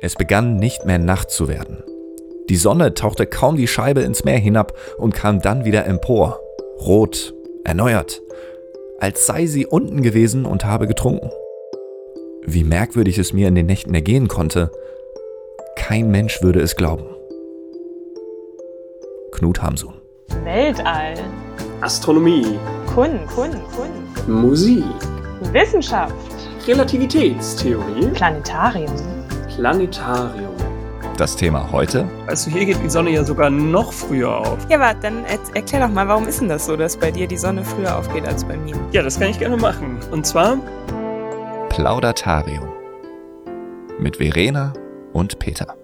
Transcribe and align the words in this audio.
Es 0.00 0.14
begann 0.14 0.56
nicht 0.56 0.84
mehr 0.84 0.98
Nacht 0.98 1.30
zu 1.30 1.48
werden. 1.48 1.82
Die 2.48 2.56
Sonne 2.56 2.94
tauchte 2.94 3.26
kaum 3.26 3.56
die 3.56 3.66
Scheibe 3.66 4.02
ins 4.02 4.22
Meer 4.24 4.38
hinab 4.38 4.72
und 4.96 5.12
kam 5.12 5.40
dann 5.40 5.64
wieder 5.64 5.86
empor, 5.86 6.40
rot, 6.80 7.34
erneuert, 7.64 8.22
als 9.00 9.26
sei 9.26 9.46
sie 9.46 9.66
unten 9.66 10.02
gewesen 10.02 10.46
und 10.46 10.64
habe 10.64 10.86
getrunken. 10.86 11.30
Wie 12.42 12.62
merkwürdig 12.62 13.18
es 13.18 13.32
mir 13.32 13.48
in 13.48 13.56
den 13.56 13.66
Nächten 13.66 13.92
ergehen 13.92 14.28
konnte, 14.28 14.70
kein 15.74 16.10
Mensch 16.10 16.42
würde 16.42 16.60
es 16.60 16.76
glauben. 16.76 17.06
Knut 19.32 19.60
Hamsun. 19.60 19.94
Weltall. 20.44 21.14
Astronomie. 21.80 22.58
Kunst. 22.94 23.26
Kunst. 23.34 23.58
Kunst. 23.76 24.28
Musik. 24.28 24.84
Wissenschaft. 25.52 26.14
Relativitätstheorie. 26.66 28.06
Planetarium. 28.14 29.17
Planetarium. 29.58 30.54
Das 31.16 31.34
Thema 31.34 31.72
heute? 31.72 32.08
Also 32.28 32.48
hier 32.48 32.64
geht 32.64 32.80
die 32.80 32.88
Sonne 32.88 33.10
ja 33.10 33.24
sogar 33.24 33.50
noch 33.50 33.92
früher 33.92 34.36
auf. 34.36 34.56
Ja, 34.70 34.78
warte, 34.78 35.00
dann 35.00 35.24
er 35.24 35.40
erklär 35.52 35.80
doch 35.80 35.92
mal, 35.92 36.06
warum 36.06 36.28
ist 36.28 36.40
denn 36.40 36.48
das 36.48 36.66
so, 36.66 36.76
dass 36.76 36.96
bei 36.96 37.10
dir 37.10 37.26
die 37.26 37.36
Sonne 37.36 37.64
früher 37.64 37.98
aufgeht 37.98 38.24
als 38.24 38.44
bei 38.44 38.56
mir? 38.56 38.76
Ja, 38.92 39.02
das 39.02 39.18
kann 39.18 39.30
ich 39.30 39.38
gerne 39.40 39.56
machen. 39.56 39.98
Und 40.12 40.24
zwar 40.24 40.58
Plaudatarium. 41.70 42.68
Mit 43.98 44.18
Verena 44.18 44.72
und 45.12 45.40
Peter. 45.40 45.74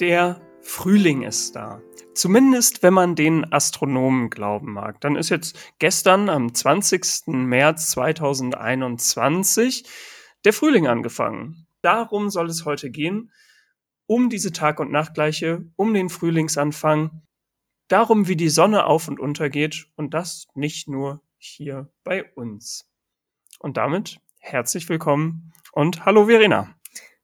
der 0.00 0.40
Frühling 0.62 1.22
ist 1.22 1.54
da. 1.54 1.82
Zumindest 2.14 2.82
wenn 2.82 2.94
man 2.94 3.14
den 3.14 3.52
Astronomen 3.52 4.30
glauben 4.30 4.72
mag. 4.72 5.02
Dann 5.02 5.16
ist 5.16 5.28
jetzt 5.28 5.58
gestern 5.78 6.30
am 6.30 6.54
20. 6.54 7.26
März 7.26 7.90
2021 7.90 9.84
der 10.44 10.52
Frühling 10.52 10.86
angefangen. 10.86 11.66
Darum 11.82 12.30
soll 12.30 12.48
es 12.48 12.64
heute 12.64 12.90
gehen. 12.90 13.32
Um 14.06 14.28
diese 14.28 14.52
Tag- 14.52 14.80
und 14.80 14.90
Nachtgleiche, 14.90 15.64
um 15.76 15.94
den 15.94 16.08
Frühlingsanfang, 16.08 17.22
darum, 17.88 18.28
wie 18.28 18.36
die 18.36 18.48
Sonne 18.48 18.86
auf 18.86 19.08
und 19.08 19.20
untergeht 19.20 19.86
und 19.96 20.14
das 20.14 20.46
nicht 20.54 20.88
nur 20.88 21.22
hier 21.38 21.90
bei 22.04 22.24
uns. 22.34 22.88
Und 23.58 23.76
damit 23.76 24.20
herzlich 24.38 24.88
willkommen 24.88 25.52
und 25.72 26.04
hallo 26.04 26.26
Verena. 26.26 26.74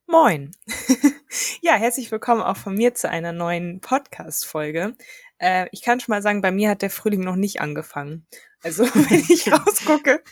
Moin. 0.06 0.52
ja, 1.60 1.74
herzlich 1.74 2.10
willkommen 2.10 2.42
auch 2.42 2.56
von 2.56 2.74
mir 2.74 2.94
zu 2.94 3.10
einer 3.10 3.32
neuen 3.32 3.80
Podcast-Folge. 3.80 4.96
Äh, 5.38 5.66
ich 5.72 5.82
kann 5.82 6.00
schon 6.00 6.12
mal 6.12 6.22
sagen, 6.22 6.40
bei 6.40 6.50
mir 6.50 6.70
hat 6.70 6.82
der 6.82 6.90
Frühling 6.90 7.20
noch 7.20 7.36
nicht 7.36 7.60
angefangen. 7.60 8.26
Also, 8.62 8.84
wenn 8.94 9.24
ich 9.28 9.50
rausgucke, 9.52 10.22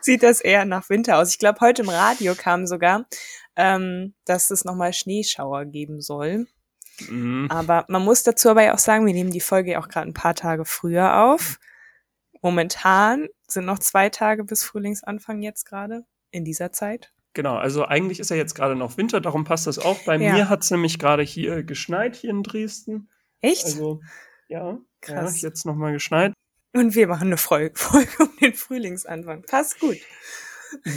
sieht 0.00 0.22
das 0.22 0.40
eher 0.40 0.64
nach 0.64 0.88
Winter 0.90 1.18
aus. 1.18 1.30
Ich 1.30 1.38
glaube, 1.38 1.60
heute 1.60 1.82
im 1.82 1.88
Radio 1.88 2.34
kam 2.34 2.66
sogar, 2.66 3.06
ähm, 3.56 4.14
dass 4.24 4.50
es 4.50 4.64
nochmal 4.64 4.92
Schneeschauer 4.92 5.66
geben 5.66 6.00
soll. 6.00 6.46
Mhm. 7.08 7.46
Aber 7.50 7.84
man 7.88 8.04
muss 8.04 8.22
dazu 8.22 8.50
aber 8.50 8.62
ja 8.64 8.74
auch 8.74 8.78
sagen, 8.78 9.06
wir 9.06 9.14
nehmen 9.14 9.30
die 9.30 9.40
Folge 9.40 9.72
ja 9.72 9.80
auch 9.80 9.88
gerade 9.88 10.08
ein 10.08 10.14
paar 10.14 10.34
Tage 10.34 10.64
früher 10.64 11.24
auf. 11.24 11.58
Momentan 12.42 13.28
sind 13.46 13.66
noch 13.66 13.78
zwei 13.78 14.08
Tage 14.08 14.44
bis 14.44 14.64
Frühlingsanfang 14.64 15.42
jetzt 15.42 15.64
gerade 15.66 16.04
in 16.30 16.44
dieser 16.44 16.72
Zeit. 16.72 17.12
Genau, 17.34 17.56
also 17.56 17.84
eigentlich 17.84 18.18
ist 18.18 18.30
ja 18.30 18.36
jetzt 18.36 18.54
gerade 18.54 18.74
noch 18.74 18.96
Winter, 18.96 19.20
darum 19.20 19.44
passt 19.44 19.66
das 19.66 19.78
auch. 19.78 19.98
Bei 20.04 20.16
Ja. 20.16 20.32
mir 20.32 20.48
hat 20.48 20.62
es 20.62 20.70
nämlich 20.70 20.98
gerade 20.98 21.22
hier 21.22 21.62
geschneit, 21.62 22.16
hier 22.16 22.30
in 22.30 22.42
Dresden. 22.42 23.08
Echt? 23.40 23.64
Also, 23.64 24.00
ja, 24.50 24.78
Krass. 25.00 25.40
ja 25.40 25.48
jetzt 25.48 25.64
nochmal 25.64 25.92
geschneit. 25.92 26.32
Und 26.74 26.94
wir 26.94 27.06
machen 27.08 27.28
eine 27.28 27.36
Folge, 27.36 27.72
Folge 27.78 28.10
um 28.20 28.28
den 28.40 28.54
Frühlingsanfang. 28.54 29.42
Passt 29.42 29.80
gut. 29.80 29.96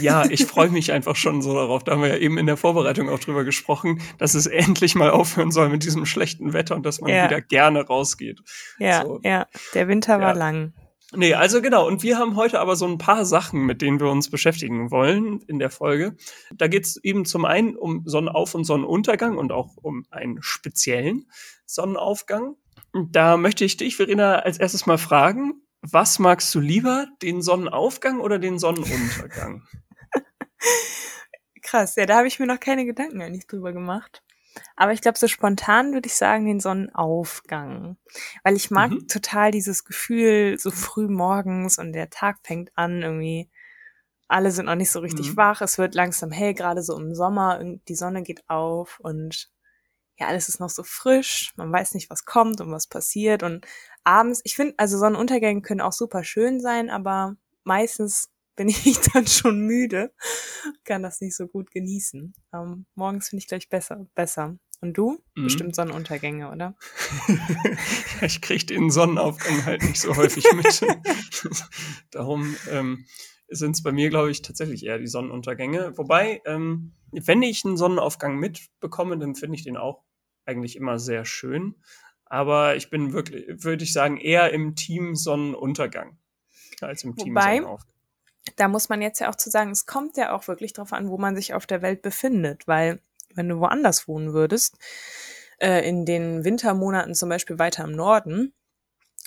Ja, 0.00 0.24
ich 0.30 0.46
freue 0.46 0.68
mich 0.70 0.92
einfach 0.92 1.16
schon 1.16 1.42
so 1.42 1.52
darauf. 1.54 1.82
Da 1.82 1.92
haben 1.92 2.02
wir 2.02 2.08
ja 2.10 2.16
eben 2.18 2.38
in 2.38 2.46
der 2.46 2.56
Vorbereitung 2.56 3.08
auch 3.08 3.18
drüber 3.18 3.42
gesprochen, 3.42 4.00
dass 4.18 4.34
es 4.34 4.46
endlich 4.46 4.94
mal 4.94 5.10
aufhören 5.10 5.50
soll 5.50 5.68
mit 5.68 5.82
diesem 5.82 6.06
schlechten 6.06 6.52
Wetter 6.52 6.76
und 6.76 6.86
dass 6.86 7.00
man 7.00 7.10
Ja. 7.10 7.24
wieder 7.24 7.40
gerne 7.40 7.84
rausgeht. 7.84 8.40
Ja, 8.78 9.02
So. 9.02 9.18
ja. 9.24 9.46
Der 9.74 9.88
Winter 9.88 10.20
war 10.20 10.32
Ja. 10.34 10.38
lang. 10.38 10.74
Nee, 11.12 11.34
also 11.34 11.60
genau. 11.60 11.86
Und 11.88 12.04
wir 12.04 12.18
haben 12.18 12.36
heute 12.36 12.60
aber 12.60 12.76
so 12.76 12.86
ein 12.86 12.98
paar 12.98 13.24
Sachen, 13.24 13.66
mit 13.66 13.82
denen 13.82 13.98
wir 14.00 14.08
uns 14.10 14.30
beschäftigen 14.30 14.92
wollen 14.92 15.40
in 15.48 15.58
der 15.58 15.70
Folge. 15.70 16.16
Da 16.54 16.68
geht 16.68 16.84
es 16.86 16.96
eben 17.02 17.24
zum 17.24 17.44
einen 17.44 17.74
um 17.76 18.04
Sonnenauf- 18.06 18.54
und 18.54 18.64
Sonnenuntergang 18.64 19.36
und 19.38 19.50
auch 19.50 19.76
um 19.76 20.04
einen 20.10 20.38
speziellen 20.40 21.28
Sonnenaufgang. 21.66 22.54
Da 22.94 23.36
möchte 23.36 23.64
ich 23.64 23.76
dich, 23.76 23.96
Verena, 23.96 24.36
als 24.36 24.58
erstes 24.58 24.86
mal 24.86 24.98
fragen, 24.98 25.62
was 25.82 26.18
magst 26.18 26.54
du 26.54 26.60
lieber, 26.60 27.08
den 27.22 27.42
Sonnenaufgang 27.42 28.20
oder 28.20 28.38
den 28.38 28.58
Sonnenuntergang? 28.58 29.66
Krass, 31.62 31.96
ja, 31.96 32.06
da 32.06 32.18
habe 32.18 32.28
ich 32.28 32.38
mir 32.38 32.46
noch 32.46 32.60
keine 32.60 32.84
Gedanken 32.84 33.22
eigentlich 33.22 33.46
drüber 33.46 33.72
gemacht. 33.72 34.22
Aber 34.76 34.92
ich 34.92 35.00
glaube, 35.00 35.18
so 35.18 35.28
spontan 35.28 35.92
würde 35.92 36.06
ich 36.06 36.14
sagen, 36.14 36.46
den 36.46 36.60
Sonnenaufgang. 36.60 37.96
Weil 38.44 38.56
ich 38.56 38.70
mag 38.70 38.90
Mhm. 38.92 39.08
total 39.08 39.50
dieses 39.50 39.84
Gefühl, 39.84 40.58
so 40.58 40.70
früh 40.70 41.08
morgens 41.08 41.78
und 41.78 41.92
der 41.92 42.10
Tag 42.10 42.38
fängt 42.44 42.70
an, 42.76 43.02
irgendwie, 43.02 43.48
alle 44.28 44.52
sind 44.52 44.66
noch 44.66 44.76
nicht 44.76 44.90
so 44.90 45.00
richtig 45.00 45.32
Mhm. 45.32 45.36
wach, 45.36 45.60
es 45.62 45.78
wird 45.78 45.94
langsam 45.94 46.30
hell, 46.32 46.54
gerade 46.54 46.82
so 46.82 46.98
im 46.98 47.14
Sommer, 47.14 47.60
die 47.88 47.94
Sonne 47.96 48.22
geht 48.22 48.48
auf 48.48 49.00
und 49.00 49.50
ja, 50.18 50.28
alles 50.28 50.48
ist 50.48 50.60
noch 50.60 50.70
so 50.70 50.82
frisch, 50.84 51.52
man 51.56 51.72
weiß 51.72 51.94
nicht, 51.94 52.10
was 52.10 52.24
kommt 52.24 52.60
und 52.60 52.70
was 52.70 52.86
passiert 52.86 53.42
und 53.42 53.66
abends, 54.04 54.40
ich 54.44 54.56
finde, 54.56 54.74
also 54.76 54.98
Sonnenuntergänge 54.98 55.62
können 55.62 55.80
auch 55.80 55.92
super 55.92 56.24
schön 56.24 56.60
sein, 56.60 56.90
aber 56.90 57.36
meistens 57.64 58.30
bin 58.56 58.68
ich 58.84 59.00
dann 59.12 59.26
schon 59.26 59.60
müde, 59.60 60.12
kann 60.84 61.02
das 61.02 61.20
nicht 61.20 61.36
so 61.36 61.46
gut 61.46 61.70
genießen. 61.70 62.34
Ähm, 62.52 62.86
morgens 62.94 63.28
finde 63.28 63.42
ich 63.42 63.48
gleich 63.48 63.68
besser, 63.68 64.06
besser. 64.14 64.56
Und 64.80 64.98
du? 64.98 65.18
Mhm. 65.34 65.44
Bestimmt 65.44 65.74
Sonnenuntergänge, 65.74 66.50
oder? 66.50 66.76
ich 68.20 68.42
kriege 68.42 68.66
den 68.66 68.90
Sonnenaufgang 68.90 69.64
halt 69.64 69.82
nicht 69.82 70.00
so 70.00 70.14
häufig 70.14 70.44
mit. 70.52 70.84
Darum 72.10 72.54
ähm, 72.70 73.06
sind 73.48 73.72
es 73.72 73.82
bei 73.82 73.92
mir, 73.92 74.10
glaube 74.10 74.30
ich, 74.30 74.42
tatsächlich 74.42 74.84
eher 74.84 74.98
die 74.98 75.06
Sonnenuntergänge. 75.06 75.96
Wobei, 75.96 76.42
ähm, 76.46 76.92
wenn 77.12 77.42
ich 77.42 77.64
einen 77.64 77.76
Sonnenaufgang 77.76 78.36
mitbekomme, 78.36 79.18
dann 79.18 79.34
finde 79.34 79.56
ich 79.56 79.64
den 79.64 79.76
auch 79.76 80.02
eigentlich 80.46 80.76
immer 80.76 80.98
sehr 80.98 81.24
schön. 81.24 81.76
Aber 82.24 82.76
ich 82.76 82.90
bin 82.90 83.12
wirklich, 83.12 83.62
würde 83.62 83.84
ich 83.84 83.92
sagen, 83.92 84.16
eher 84.16 84.52
im 84.52 84.74
Team 84.74 85.14
Sonnenuntergang 85.14 86.18
als 86.80 87.04
im 87.04 87.16
Team 87.16 87.34
Wobei- 87.34 87.56
Sonnenaufgang. 87.58 87.94
Da 88.56 88.68
muss 88.68 88.90
man 88.90 89.00
jetzt 89.00 89.20
ja 89.20 89.30
auch 89.30 89.36
zu 89.36 89.48
sagen, 89.48 89.70
es 89.70 89.86
kommt 89.86 90.18
ja 90.18 90.34
auch 90.34 90.48
wirklich 90.48 90.74
drauf 90.74 90.92
an, 90.92 91.08
wo 91.08 91.16
man 91.16 91.34
sich 91.34 91.54
auf 91.54 91.66
der 91.66 91.80
Welt 91.80 92.02
befindet, 92.02 92.66
weil 92.66 93.00
wenn 93.34 93.48
du 93.48 93.58
woanders 93.58 94.06
wohnen 94.06 94.34
würdest, 94.34 94.76
äh, 95.58 95.88
in 95.88 96.04
den 96.04 96.44
Wintermonaten 96.44 97.14
zum 97.14 97.30
Beispiel 97.30 97.58
weiter 97.58 97.84
im 97.84 97.92
Norden, 97.92 98.52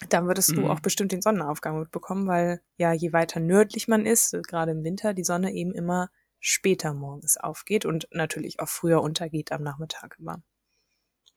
dann 0.10 0.28
würdest 0.28 0.58
du 0.58 0.68
Mhm. 0.68 0.70
auch 0.70 0.80
bestimmt 0.80 1.12
den 1.12 1.22
Sonnenaufgang 1.22 1.80
mitbekommen, 1.80 2.28
weil 2.28 2.62
ja, 2.78 2.94
je 2.94 3.14
weiter 3.14 3.40
nördlich 3.40 3.88
man 3.88 4.06
ist, 4.06 4.32
gerade 4.48 4.72
im 4.72 4.84
Winter, 4.84 5.14
die 5.14 5.24
Sonne 5.24 5.54
eben 5.54 5.74
immer 5.74 6.10
später 6.40 6.94
morgens 6.94 7.38
aufgeht 7.38 7.86
und 7.86 8.08
natürlich 8.12 8.60
auch 8.60 8.70
früher 8.70 9.02
untergeht 9.02 9.52
am 9.52 9.64
Nachmittag 9.64 10.18
immer. 10.20 10.42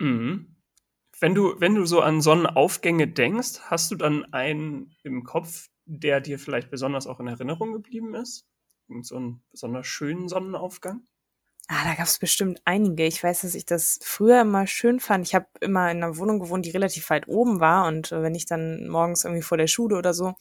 Mhm. 0.01 0.57
Wenn 1.21 1.35
du, 1.35 1.61
wenn 1.61 1.75
du 1.77 1.87
so 1.87 2.01
an 2.03 2.23
Sonnenaufgänge 2.23 3.09
denkst, 3.09 3.61
hast 3.65 3.91
du 3.91 3.97
dann 3.97 4.33
einen 4.33 4.97
im 5.05 5.25
Kopf, 5.25 5.69
der 5.87 6.21
dir 6.21 6.39
vielleicht 6.39 6.71
besonders 6.71 7.07
auch 7.07 7.21
in 7.21 7.29
Erinnerung 7.29 7.73
geblieben 7.75 8.15
ist? 8.15 8.49
Und 8.89 9.07
so 9.07 9.17
einen 9.17 9.45
besonders 9.51 9.87
schönen 9.87 10.29
Sonnenaufgang? 10.29 11.05
Ah, 11.69 11.85
da 11.85 11.95
gab 11.95 12.07
es 12.07 12.19
bestimmt 12.19 12.61
einige. 12.65 13.07
Ich 13.07 13.23
weiß, 13.23 13.43
dass 13.43 13.55
ich 13.55 13.65
das 13.65 14.01
früher 14.03 14.41
immer 14.41 14.67
schön 14.67 14.99
fand. 14.99 15.27
Ich 15.27 15.35
habe 15.37 15.47
immer 15.61 15.91
in 15.91 16.03
einer 16.03 16.17
Wohnung 16.17 16.41
gewohnt, 16.41 16.67
die 16.67 16.71
relativ 16.71 17.09
weit 17.11 17.29
oben 17.29 17.61
war. 17.61 17.87
Und 17.87 18.11
äh, 18.11 18.23
wenn 18.23 18.35
ich 18.35 18.45
dann 18.47 18.89
morgens 18.89 19.25
irgendwie 19.25 19.43
vor 19.43 19.57
der 19.57 19.69
Schule 19.69 19.97
oder 19.97 20.13
so 20.13 20.35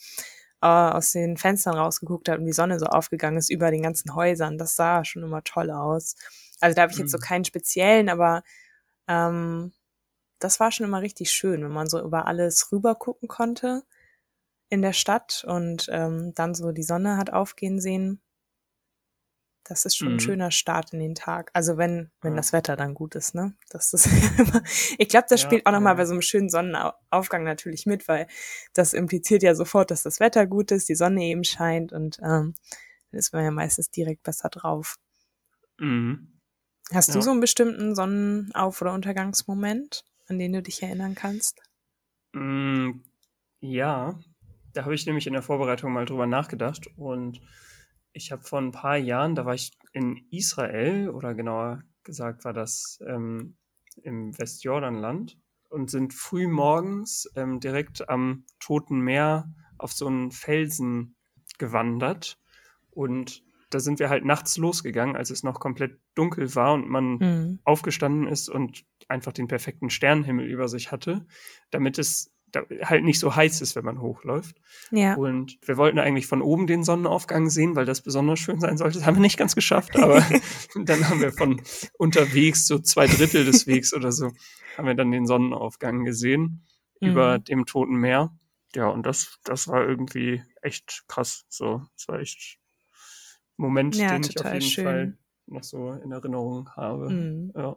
äh, 0.61 0.67
aus 0.67 1.11
den 1.11 1.37
Fenstern 1.37 1.75
rausgeguckt 1.77 2.29
habe 2.29 2.39
und 2.39 2.45
die 2.47 2.53
Sonne 2.53 2.79
so 2.79 2.87
aufgegangen 2.87 3.37
ist 3.37 3.51
über 3.51 3.69
den 3.71 3.83
ganzen 3.83 4.15
Häusern, 4.15 4.57
das 4.57 4.75
sah 4.75 5.05
schon 5.05 5.23
immer 5.23 5.43
toll 5.43 5.69
aus. 5.71 6.15
Also 6.61 6.75
da 6.75 6.81
habe 6.83 6.91
ich 6.93 6.97
jetzt 6.97 7.11
so 7.11 7.17
Mhm. 7.17 7.21
keinen 7.21 7.45
speziellen, 7.45 8.09
aber 8.09 8.43
ähm, 9.07 9.73
das 10.39 10.59
war 10.59 10.71
schon 10.71 10.87
immer 10.87 11.01
richtig 11.01 11.31
schön, 11.31 11.63
wenn 11.63 11.71
man 11.73 11.89
so 11.89 12.01
über 12.01 12.27
alles 12.27 12.71
rüber 12.71 12.95
gucken 12.95 13.27
konnte 13.29 13.83
in 14.69 14.81
der 14.83 14.93
Stadt 14.93 15.45
und 15.47 15.87
ähm, 15.91 16.33
dann 16.35 16.55
so 16.55 16.71
die 16.73 16.83
Sonne 16.83 17.17
hat 17.17 17.33
aufgehen 17.33 17.81
sehen. 17.81 18.21
Das 19.69 19.85
ist 19.85 19.95
schon 19.95 20.09
Mhm. 20.09 20.15
ein 20.15 20.19
schöner 20.19 20.51
Start 20.51 20.91
in 20.93 20.99
den 20.99 21.15
Tag. 21.15 21.51
Also 21.53 21.77
wenn, 21.77 22.09
wenn 22.21 22.33
Ja. 22.33 22.37
das 22.37 22.51
Wetter 22.53 22.75
dann 22.75 22.93
gut 22.95 23.15
ist, 23.15 23.35
ne? 23.35 23.53
Das 23.69 23.93
ist 23.93 24.07
ich 24.97 25.07
glaube, 25.09 25.27
das 25.29 25.39
Ja, 25.41 25.45
spielt 25.45 25.65
auch 25.65 25.71
nochmal 25.71 25.93
ja. 25.93 25.97
bei 25.97 26.05
so 26.05 26.13
einem 26.13 26.21
schönen 26.23 26.49
Sonnenaufgang 26.49 27.43
natürlich 27.43 27.85
mit, 27.85 28.07
weil 28.07 28.27
das 28.73 28.93
impliziert 28.93 29.43
ja 29.43 29.53
sofort, 29.55 29.91
dass 29.91 30.03
das 30.03 30.19
Wetter 30.19 30.47
gut 30.47 30.71
ist, 30.71 30.89
die 30.89 30.95
Sonne 30.95 31.23
eben 31.23 31.43
scheint 31.43 31.93
und 31.93 32.17
ähm, 32.19 32.55
dann 33.11 33.19
ist 33.19 33.31
man 33.31 33.43
ja 33.45 33.51
meistens 33.51 33.91
direkt 33.91 34.23
besser 34.23 34.49
drauf. 34.49 34.97
Mhm. 35.79 36.39
Hast 36.91 37.09
du 37.13 37.19
Ja. 37.19 37.21
so 37.21 37.31
einen 37.31 37.39
bestimmten 37.41 37.93
Sonnenauf- 37.95 38.81
oder 38.81 38.93
Untergangsmoment, 38.93 40.03
an 40.27 40.39
den 40.39 40.53
du 40.53 40.61
dich 40.63 40.81
erinnern 40.81 41.13
kannst? 41.15 41.61
Mm, 42.33 43.01
ja, 43.61 44.19
da 44.73 44.83
habe 44.85 44.95
ich 44.95 45.05
nämlich 45.05 45.27
in 45.27 45.33
der 45.33 45.41
Vorbereitung 45.41 45.91
mal 45.93 46.05
drüber 46.05 46.27
nachgedacht 46.27 46.87
und 46.97 47.41
ich 48.13 48.31
habe 48.31 48.43
vor 48.43 48.59
ein 48.59 48.71
paar 48.71 48.97
Jahren, 48.97 49.35
da 49.35 49.45
war 49.45 49.53
ich 49.53 49.71
in 49.93 50.25
Israel 50.31 51.09
oder 51.09 51.33
genauer 51.33 51.83
gesagt 52.03 52.45
war 52.45 52.53
das 52.53 52.99
ähm, 53.05 53.57
im 54.03 54.37
Westjordanland 54.37 55.37
und 55.69 55.91
sind 55.91 56.13
früh 56.13 56.47
morgens 56.47 57.29
ähm, 57.35 57.59
direkt 57.59 58.09
am 58.09 58.45
Toten 58.59 58.99
Meer 58.99 59.53
auf 59.77 59.93
so 59.93 60.07
einen 60.07 60.31
Felsen 60.31 61.15
gewandert 61.57 62.39
und 62.89 63.43
da 63.69 63.79
sind 63.79 63.99
wir 63.99 64.09
halt 64.09 64.25
nachts 64.25 64.57
losgegangen, 64.57 65.15
als 65.15 65.29
es 65.29 65.43
noch 65.43 65.59
komplett 65.59 65.99
dunkel 66.15 66.55
war 66.55 66.73
und 66.73 66.89
man 66.89 67.17
mhm. 67.17 67.59
aufgestanden 67.63 68.27
ist 68.27 68.49
und 68.49 68.83
einfach 69.07 69.31
den 69.31 69.47
perfekten 69.47 69.89
Sternenhimmel 69.89 70.47
über 70.47 70.67
sich 70.67 70.91
hatte, 70.91 71.27
damit 71.69 71.99
es 71.99 72.33
halt 72.83 73.03
nicht 73.03 73.19
so 73.19 73.35
heiß 73.35 73.61
ist, 73.61 73.75
wenn 73.75 73.85
man 73.85 74.01
hochläuft. 74.01 74.55
Ja. 74.91 75.15
Und 75.15 75.57
wir 75.65 75.77
wollten 75.77 75.99
eigentlich 75.99 76.27
von 76.27 76.41
oben 76.41 76.67
den 76.67 76.83
Sonnenaufgang 76.83 77.49
sehen, 77.49 77.75
weil 77.75 77.85
das 77.85 78.01
besonders 78.01 78.39
schön 78.39 78.59
sein 78.59 78.77
sollte. 78.77 78.99
Das 78.99 79.07
haben 79.07 79.15
wir 79.15 79.21
nicht 79.21 79.37
ganz 79.37 79.55
geschafft, 79.55 79.97
aber 79.97 80.23
dann 80.75 81.09
haben 81.09 81.21
wir 81.21 81.31
von 81.31 81.61
unterwegs, 81.97 82.67
so 82.67 82.79
zwei 82.79 83.07
Drittel 83.07 83.45
des 83.45 83.67
Wegs 83.67 83.93
oder 83.93 84.11
so, 84.11 84.31
haben 84.77 84.87
wir 84.87 84.95
dann 84.95 85.11
den 85.11 85.27
Sonnenaufgang 85.27 86.05
gesehen 86.05 86.65
mhm. 86.99 87.09
über 87.09 87.39
dem 87.39 87.65
Toten 87.65 87.95
Meer. 87.95 88.35
Ja, 88.75 88.87
und 88.87 89.05
das, 89.05 89.39
das 89.43 89.67
war 89.67 89.87
irgendwie 89.87 90.43
echt 90.61 91.05
krass. 91.07 91.45
So, 91.49 91.81
das 91.95 92.07
war 92.07 92.19
echt 92.19 92.59
Moment, 93.57 93.95
ja, 93.95 94.13
den 94.13 94.23
ich 94.23 94.39
auf 94.39 94.53
jeden 94.53 94.61
schön. 94.61 94.83
Fall 94.85 95.17
noch 95.47 95.63
so 95.63 95.91
in 95.91 96.11
Erinnerung 96.11 96.69
habe. 96.75 97.09
Mhm. 97.09 97.51
Ja. 97.55 97.75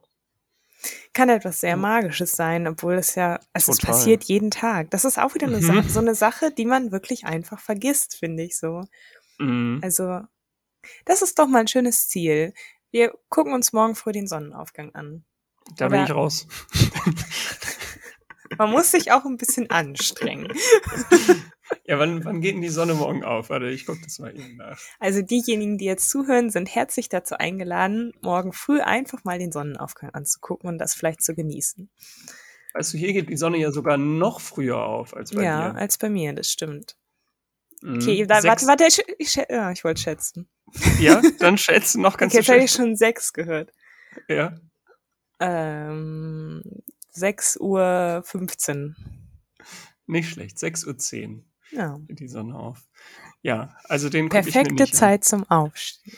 Kann 1.12 1.28
etwas 1.28 1.60
sehr 1.60 1.76
Magisches 1.76 2.32
sein, 2.32 2.66
obwohl 2.66 2.94
es 2.94 3.14
ja, 3.14 3.38
also 3.52 3.72
es 3.72 3.78
passiert 3.78 4.24
jeden 4.24 4.50
Tag. 4.50 4.90
Das 4.90 5.04
ist 5.04 5.18
auch 5.18 5.34
wieder 5.34 5.46
eine 5.46 5.58
mhm. 5.58 5.62
Sache, 5.62 5.88
so 5.88 6.00
eine 6.00 6.14
Sache, 6.14 6.50
die 6.50 6.64
man 6.64 6.92
wirklich 6.92 7.24
einfach 7.24 7.60
vergisst, 7.60 8.16
finde 8.16 8.42
ich 8.42 8.58
so. 8.58 8.84
Mhm. 9.38 9.80
Also, 9.82 10.20
das 11.04 11.22
ist 11.22 11.38
doch 11.38 11.46
mal 11.46 11.60
ein 11.60 11.68
schönes 11.68 12.08
Ziel. 12.08 12.54
Wir 12.90 13.12
gucken 13.28 13.52
uns 13.52 13.72
morgen 13.72 13.94
früh 13.94 14.12
den 14.12 14.26
Sonnenaufgang 14.26 14.94
an. 14.94 15.24
Da 15.76 15.86
Oder 15.86 15.96
bin 15.96 16.04
ich 16.04 16.10
raus. 16.10 16.46
man 18.58 18.70
muss 18.70 18.90
sich 18.90 19.12
auch 19.12 19.24
ein 19.24 19.36
bisschen 19.36 19.70
anstrengen. 19.70 20.52
Ja, 21.84 21.98
wann, 21.98 22.24
wann 22.24 22.40
geht 22.40 22.54
denn 22.54 22.62
die 22.62 22.68
Sonne 22.68 22.94
morgen 22.94 23.24
auf? 23.24 23.50
Warte, 23.50 23.68
ich 23.68 23.86
gucke 23.86 24.00
das 24.04 24.18
mal 24.18 24.34
eben 24.34 24.56
nach. 24.56 24.80
Also 25.00 25.20
diejenigen, 25.22 25.78
die 25.78 25.84
jetzt 25.84 26.08
zuhören, 26.08 26.50
sind 26.50 26.72
herzlich 26.74 27.08
dazu 27.08 27.36
eingeladen, 27.36 28.12
morgen 28.22 28.52
früh 28.52 28.80
einfach 28.80 29.24
mal 29.24 29.38
den 29.38 29.52
Sonnenaufgang 29.52 30.10
anzugucken 30.10 30.68
und 30.68 30.78
das 30.78 30.94
vielleicht 30.94 31.22
zu 31.22 31.34
genießen. 31.34 31.90
Du, 32.74 32.98
hier 32.98 33.12
geht 33.12 33.28
die 33.28 33.36
Sonne 33.36 33.58
ja 33.58 33.70
sogar 33.70 33.98
noch 33.98 34.40
früher 34.40 34.82
auf 34.82 35.14
als 35.14 35.32
bei 35.32 35.42
ja, 35.42 35.68
dir. 35.68 35.74
Ja, 35.74 35.80
als 35.80 35.98
bei 35.98 36.08
mir, 36.08 36.32
das 36.32 36.48
stimmt. 36.48 36.96
Mhm. 37.82 37.96
Okay, 37.96 38.26
da, 38.26 38.42
warte, 38.44 38.66
warte, 38.66 38.84
ich, 38.86 39.02
ich, 39.18 39.34
ja, 39.34 39.70
ich 39.72 39.84
wollte 39.84 40.00
schätzen. 40.00 40.48
Ja, 41.00 41.20
dann 41.40 41.58
schätzen 41.58 42.00
noch 42.00 42.16
ganz 42.16 42.32
okay, 42.32 42.40
Jetzt 42.40 42.48
habe 42.48 42.64
ich 42.64 42.70
schon 42.70 42.96
sechs 42.96 43.32
gehört. 43.32 43.72
Ja. 44.28 44.58
Ähm, 45.40 46.62
6 47.10 47.58
Uhr 47.58 48.22
15. 48.24 48.96
Nicht 50.06 50.30
schlecht, 50.30 50.56
6.10 50.56 51.28
Uhr 51.28 51.44
ja. 51.72 51.98
die 52.08 52.28
Sonne 52.28 52.54
auf. 52.54 52.88
Ja, 53.42 53.76
also 53.84 54.08
den 54.08 54.28
Perfekte 54.28 54.86
Zeit 54.86 55.20
an. 55.20 55.22
zum 55.22 55.50
Aufstehen. 55.50 56.16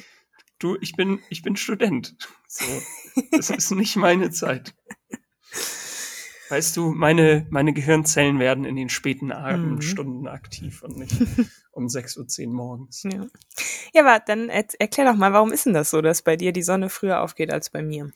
Du, 0.58 0.76
ich 0.80 0.94
bin, 0.94 1.20
ich 1.30 1.42
bin 1.42 1.56
Student. 1.56 2.16
So, 2.46 2.64
das 3.32 3.50
ist 3.50 3.70
nicht 3.72 3.96
meine 3.96 4.30
Zeit. 4.30 4.74
Weißt 6.50 6.76
du, 6.76 6.90
meine, 6.90 7.46
meine 7.50 7.72
Gehirnzellen 7.72 8.38
werden 8.38 8.64
in 8.64 8.76
den 8.76 8.88
späten 8.88 9.32
Abendstunden 9.32 10.20
mhm. 10.20 10.28
aktiv 10.28 10.82
und 10.82 10.96
nicht 10.98 11.12
um 11.72 11.86
6.10 11.86 12.46
Uhr 12.46 12.52
morgens. 12.52 13.02
Ja, 13.02 13.26
ja 13.92 14.06
aber 14.06 14.22
dann 14.24 14.48
erklär 14.50 15.10
doch 15.10 15.16
mal, 15.16 15.32
warum 15.32 15.52
ist 15.52 15.66
denn 15.66 15.72
das 15.72 15.90
so, 15.90 16.02
dass 16.02 16.22
bei 16.22 16.36
dir 16.36 16.52
die 16.52 16.62
Sonne 16.62 16.90
früher 16.90 17.22
aufgeht 17.22 17.50
als 17.50 17.70
bei 17.70 17.82
mir? 17.82 18.12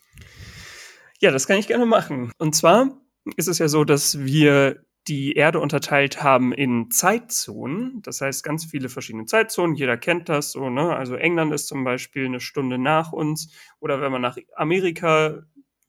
Ja, 1.19 1.31
das 1.31 1.47
kann 1.47 1.57
ich 1.57 1.67
gerne 1.67 1.85
machen. 1.85 2.31
Und 2.37 2.55
zwar 2.55 2.97
ist 3.35 3.47
es 3.47 3.57
ja 3.57 3.67
so, 3.67 3.83
dass 3.83 4.19
wir 4.19 4.85
die 5.09 5.33
Erde 5.33 5.59
unterteilt 5.59 6.21
haben 6.21 6.53
in 6.53 6.91
Zeitzonen. 6.91 8.01
Das 8.03 8.21
heißt, 8.21 8.43
ganz 8.43 8.65
viele 8.65 8.89
verschiedene 8.89 9.25
Zeitzonen. 9.25 9.75
Jeder 9.75 9.97
kennt 9.97 10.29
das 10.29 10.51
so, 10.51 10.69
ne? 10.69 10.95
Also 10.95 11.15
England 11.15 11.51
ist 11.51 11.67
zum 11.67 11.83
Beispiel 11.83 12.27
eine 12.27 12.39
Stunde 12.39 12.77
nach 12.77 13.11
uns. 13.11 13.51
Oder 13.79 14.01
wenn 14.01 14.11
man 14.11 14.21
nach 14.21 14.37
Amerika 14.55 15.41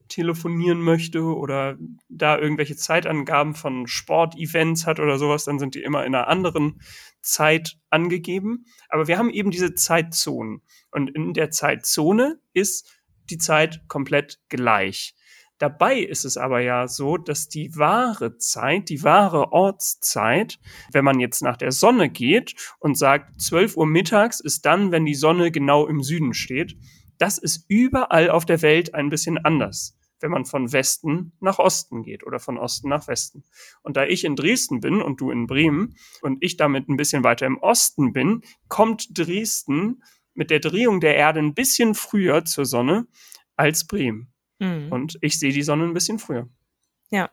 telefonieren 0.07 0.81
möchte 0.81 1.23
oder 1.23 1.77
da 2.09 2.37
irgendwelche 2.37 2.75
Zeitangaben 2.75 3.53
von 3.53 3.87
Sportevents 3.87 4.85
hat 4.85 4.99
oder 4.99 5.17
sowas, 5.17 5.45
dann 5.45 5.59
sind 5.59 5.75
die 5.75 5.83
immer 5.83 6.05
in 6.05 6.15
einer 6.15 6.27
anderen 6.27 6.81
Zeit 7.21 7.77
angegeben. 7.89 8.65
Aber 8.89 9.07
wir 9.07 9.17
haben 9.17 9.29
eben 9.29 9.51
diese 9.51 9.75
Zeitzonen. 9.75 10.63
Und 10.89 11.09
in 11.11 11.33
der 11.33 11.51
Zeitzone 11.51 12.41
ist 12.53 12.91
die 13.29 13.37
Zeit 13.37 13.81
komplett 13.87 14.39
gleich. 14.49 15.15
Dabei 15.61 15.99
ist 15.99 16.25
es 16.25 16.37
aber 16.37 16.61
ja 16.61 16.87
so, 16.87 17.17
dass 17.17 17.47
die 17.47 17.75
wahre 17.75 18.35
Zeit, 18.37 18.89
die 18.89 19.03
wahre 19.03 19.51
Ortszeit, 19.51 20.59
wenn 20.91 21.05
man 21.05 21.19
jetzt 21.19 21.43
nach 21.43 21.55
der 21.55 21.71
Sonne 21.71 22.09
geht 22.09 22.55
und 22.79 22.97
sagt, 22.97 23.39
12 23.39 23.77
Uhr 23.77 23.85
mittags 23.85 24.39
ist 24.39 24.65
dann, 24.65 24.91
wenn 24.91 25.05
die 25.05 25.13
Sonne 25.13 25.51
genau 25.51 25.85
im 25.85 26.01
Süden 26.01 26.33
steht, 26.33 26.77
das 27.19 27.37
ist 27.37 27.65
überall 27.67 28.31
auf 28.31 28.45
der 28.45 28.63
Welt 28.63 28.95
ein 28.95 29.09
bisschen 29.09 29.37
anders, 29.37 29.95
wenn 30.19 30.31
man 30.31 30.45
von 30.45 30.73
Westen 30.73 31.33
nach 31.41 31.59
Osten 31.59 32.01
geht 32.01 32.25
oder 32.25 32.39
von 32.39 32.57
Osten 32.57 32.89
nach 32.89 33.07
Westen. 33.07 33.43
Und 33.83 33.97
da 33.97 34.05
ich 34.05 34.25
in 34.25 34.35
Dresden 34.35 34.79
bin 34.79 34.99
und 34.99 35.21
du 35.21 35.29
in 35.29 35.45
Bremen 35.45 35.95
und 36.23 36.39
ich 36.41 36.57
damit 36.57 36.89
ein 36.89 36.97
bisschen 36.97 37.23
weiter 37.23 37.45
im 37.45 37.59
Osten 37.59 38.13
bin, 38.13 38.41
kommt 38.67 39.15
Dresden 39.15 40.01
mit 40.33 40.49
der 40.49 40.59
Drehung 40.59 41.01
der 41.01 41.17
Erde 41.17 41.39
ein 41.39 41.53
bisschen 41.53 41.93
früher 41.93 42.45
zur 42.45 42.65
Sonne 42.65 43.05
als 43.55 43.85
Bremen. 43.85 44.31
Mhm. 44.61 44.91
Und 44.91 45.17
ich 45.21 45.39
sehe 45.39 45.51
die 45.51 45.63
Sonne 45.63 45.85
ein 45.85 45.93
bisschen 45.93 46.19
früher. 46.19 46.47
Ja. 47.09 47.29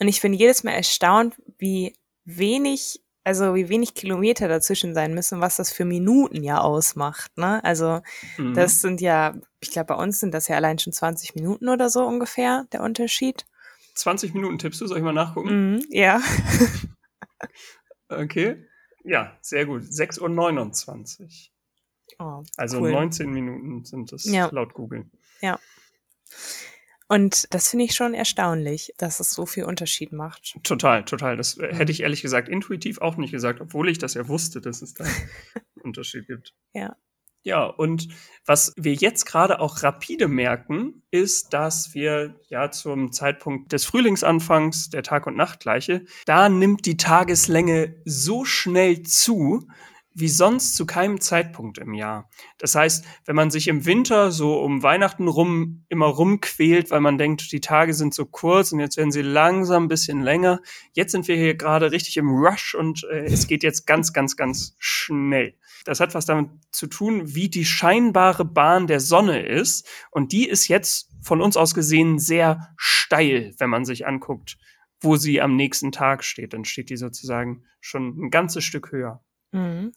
Und 0.00 0.08
ich 0.08 0.20
bin 0.20 0.32
jedes 0.32 0.64
Mal 0.64 0.72
erstaunt, 0.72 1.34
wie 1.58 1.94
wenig, 2.24 3.00
also 3.24 3.54
wie 3.54 3.68
wenig 3.68 3.94
Kilometer 3.94 4.48
dazwischen 4.48 4.94
sein 4.94 5.14
müssen, 5.14 5.40
was 5.40 5.56
das 5.56 5.70
für 5.70 5.84
Minuten 5.84 6.42
ja 6.42 6.60
ausmacht. 6.60 7.36
Ne? 7.36 7.62
Also 7.62 8.00
mhm. 8.38 8.54
das 8.54 8.80
sind 8.80 9.00
ja, 9.00 9.34
ich 9.60 9.70
glaube, 9.70 9.94
bei 9.94 10.02
uns 10.02 10.18
sind 10.18 10.32
das 10.32 10.48
ja 10.48 10.56
allein 10.56 10.78
schon 10.78 10.92
20 10.92 11.34
Minuten 11.34 11.68
oder 11.68 11.90
so 11.90 12.04
ungefähr, 12.04 12.66
der 12.72 12.82
Unterschied. 12.82 13.46
20 13.94 14.32
Minuten 14.34 14.58
tippst 14.58 14.80
du, 14.80 14.86
soll 14.86 14.98
ich 14.98 15.04
mal 15.04 15.12
nachgucken? 15.12 15.74
Mhm, 15.74 15.86
ja. 15.90 16.20
okay. 18.08 18.66
Ja, 19.04 19.36
sehr 19.42 19.66
gut. 19.66 19.82
6.29 19.82 21.20
Uhr. 21.20 21.28
Oh, 22.18 22.42
also 22.56 22.80
cool. 22.80 22.92
19 22.92 23.30
Minuten 23.30 23.84
sind 23.84 24.12
es 24.12 24.24
ja. 24.24 24.48
laut 24.52 24.74
Google. 24.74 25.10
Ja. 25.40 25.58
Und 27.08 27.52
das 27.52 27.68
finde 27.68 27.84
ich 27.84 27.94
schon 27.94 28.14
erstaunlich, 28.14 28.94
dass 28.96 29.20
es 29.20 29.32
so 29.32 29.44
viel 29.44 29.64
Unterschied 29.64 30.12
macht. 30.12 30.56
Total, 30.62 31.04
total. 31.04 31.36
Das 31.36 31.58
hätte 31.58 31.92
ich 31.92 32.02
ehrlich 32.02 32.22
gesagt 32.22 32.48
intuitiv 32.48 33.02
auch 33.02 33.18
nicht 33.18 33.32
gesagt, 33.32 33.60
obwohl 33.60 33.90
ich 33.90 33.98
das 33.98 34.14
ja 34.14 34.28
wusste, 34.28 34.62
dass 34.62 34.80
es 34.80 34.94
da 34.94 35.04
einen 35.04 35.82
Unterschied 35.82 36.26
gibt. 36.26 36.54
Ja. 36.72 36.96
Ja, 37.44 37.64
und 37.64 38.06
was 38.46 38.72
wir 38.76 38.94
jetzt 38.94 39.24
gerade 39.24 39.58
auch 39.58 39.82
rapide 39.82 40.28
merken, 40.28 41.02
ist, 41.10 41.52
dass 41.52 41.92
wir 41.92 42.36
ja 42.48 42.70
zum 42.70 43.10
Zeitpunkt 43.10 43.72
des 43.72 43.84
Frühlingsanfangs, 43.84 44.90
der 44.90 45.02
Tag- 45.02 45.26
und 45.26 45.36
Nachtgleiche, 45.36 46.04
da 46.24 46.48
nimmt 46.48 46.86
die 46.86 46.96
Tageslänge 46.96 48.00
so 48.04 48.44
schnell 48.44 49.02
zu, 49.02 49.66
wie 50.14 50.28
sonst 50.28 50.76
zu 50.76 50.86
keinem 50.86 51.20
Zeitpunkt 51.20 51.78
im 51.78 51.94
Jahr. 51.94 52.28
Das 52.58 52.74
heißt, 52.74 53.04
wenn 53.24 53.36
man 53.36 53.50
sich 53.50 53.68
im 53.68 53.86
Winter 53.86 54.30
so 54.30 54.60
um 54.60 54.82
Weihnachten 54.82 55.28
rum 55.28 55.84
immer 55.88 56.06
rumquält, 56.06 56.90
weil 56.90 57.00
man 57.00 57.18
denkt, 57.18 57.52
die 57.52 57.60
Tage 57.60 57.94
sind 57.94 58.14
so 58.14 58.26
kurz 58.26 58.72
und 58.72 58.80
jetzt 58.80 58.96
werden 58.96 59.12
sie 59.12 59.22
langsam 59.22 59.84
ein 59.84 59.88
bisschen 59.88 60.22
länger. 60.22 60.60
Jetzt 60.92 61.12
sind 61.12 61.28
wir 61.28 61.36
hier 61.36 61.54
gerade 61.54 61.92
richtig 61.92 62.16
im 62.16 62.30
Rush 62.30 62.74
und 62.74 63.04
äh, 63.10 63.24
es 63.24 63.46
geht 63.46 63.62
jetzt 63.62 63.86
ganz, 63.86 64.12
ganz, 64.12 64.36
ganz 64.36 64.74
schnell. 64.78 65.54
Das 65.84 66.00
hat 66.00 66.14
was 66.14 66.26
damit 66.26 66.50
zu 66.70 66.86
tun, 66.86 67.34
wie 67.34 67.48
die 67.48 67.64
scheinbare 67.64 68.44
Bahn 68.44 68.86
der 68.86 69.00
Sonne 69.00 69.44
ist. 69.44 69.88
Und 70.10 70.32
die 70.32 70.48
ist 70.48 70.68
jetzt 70.68 71.10
von 71.22 71.40
uns 71.40 71.56
aus 71.56 71.74
gesehen 71.74 72.18
sehr 72.18 72.74
steil, 72.76 73.54
wenn 73.58 73.70
man 73.70 73.84
sich 73.84 74.06
anguckt, 74.06 74.58
wo 75.00 75.16
sie 75.16 75.40
am 75.40 75.56
nächsten 75.56 75.92
Tag 75.92 76.24
steht. 76.24 76.52
Dann 76.52 76.64
steht 76.64 76.90
die 76.90 76.96
sozusagen 76.96 77.64
schon 77.80 78.26
ein 78.26 78.30
ganzes 78.30 78.64
Stück 78.64 78.92
höher. 78.92 79.24
Mhm. 79.52 79.92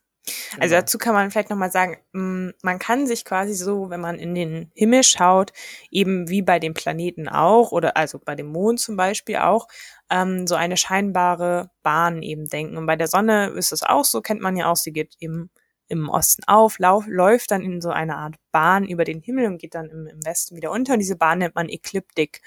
Also 0.59 0.73
genau. 0.73 0.81
dazu 0.81 0.97
kann 0.97 1.13
man 1.13 1.29
vielleicht 1.31 1.49
nochmal 1.49 1.71
sagen, 1.71 1.97
mm, 2.13 2.49
man 2.63 2.79
kann 2.79 3.05
sich 3.07 3.25
quasi 3.25 3.53
so, 3.53 3.89
wenn 3.89 4.01
man 4.01 4.17
in 4.17 4.33
den 4.33 4.71
Himmel 4.73 5.03
schaut, 5.03 5.53
eben 5.91 6.29
wie 6.29 6.41
bei 6.41 6.59
den 6.59 6.73
Planeten 6.73 7.27
auch, 7.27 7.71
oder 7.71 7.95
also 7.97 8.19
bei 8.19 8.35
dem 8.35 8.47
Mond 8.47 8.79
zum 8.79 8.95
Beispiel 8.97 9.37
auch, 9.37 9.67
ähm, 10.09 10.47
so 10.47 10.55
eine 10.55 10.77
scheinbare 10.77 11.69
Bahn 11.83 12.21
eben 12.21 12.47
denken. 12.47 12.77
Und 12.77 12.85
bei 12.85 12.95
der 12.95 13.07
Sonne 13.07 13.47
ist 13.49 13.71
es 13.71 13.83
auch 13.83 14.05
so, 14.05 14.21
kennt 14.21 14.41
man 14.41 14.55
ja 14.57 14.71
auch, 14.71 14.77
sie 14.77 14.93
geht 14.93 15.15
eben 15.19 15.49
im 15.87 16.09
Osten 16.09 16.43
auf, 16.47 16.79
lauf, 16.79 17.05
läuft 17.07 17.51
dann 17.51 17.61
in 17.61 17.81
so 17.81 17.89
eine 17.89 18.17
Art 18.17 18.35
Bahn 18.51 18.85
über 18.87 19.03
den 19.03 19.21
Himmel 19.21 19.45
und 19.45 19.59
geht 19.59 19.75
dann 19.75 19.89
im, 19.89 20.07
im 20.07 20.25
Westen 20.25 20.55
wieder 20.55 20.71
unter. 20.71 20.93
Und 20.93 20.99
diese 20.99 21.15
Bahn 21.15 21.39
nennt 21.39 21.55
man 21.55 21.69
Ekliptik. 21.69 22.41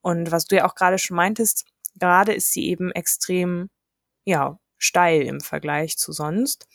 Und 0.00 0.32
was 0.32 0.46
du 0.46 0.56
ja 0.56 0.66
auch 0.66 0.74
gerade 0.74 0.98
schon 0.98 1.16
meintest, 1.16 1.64
gerade 1.94 2.32
ist 2.32 2.52
sie 2.52 2.68
eben 2.68 2.90
extrem, 2.90 3.70
ja, 4.24 4.58
steil 4.78 5.22
im 5.22 5.40
Vergleich 5.40 5.96
zu 5.96 6.12
sonst. 6.12 6.66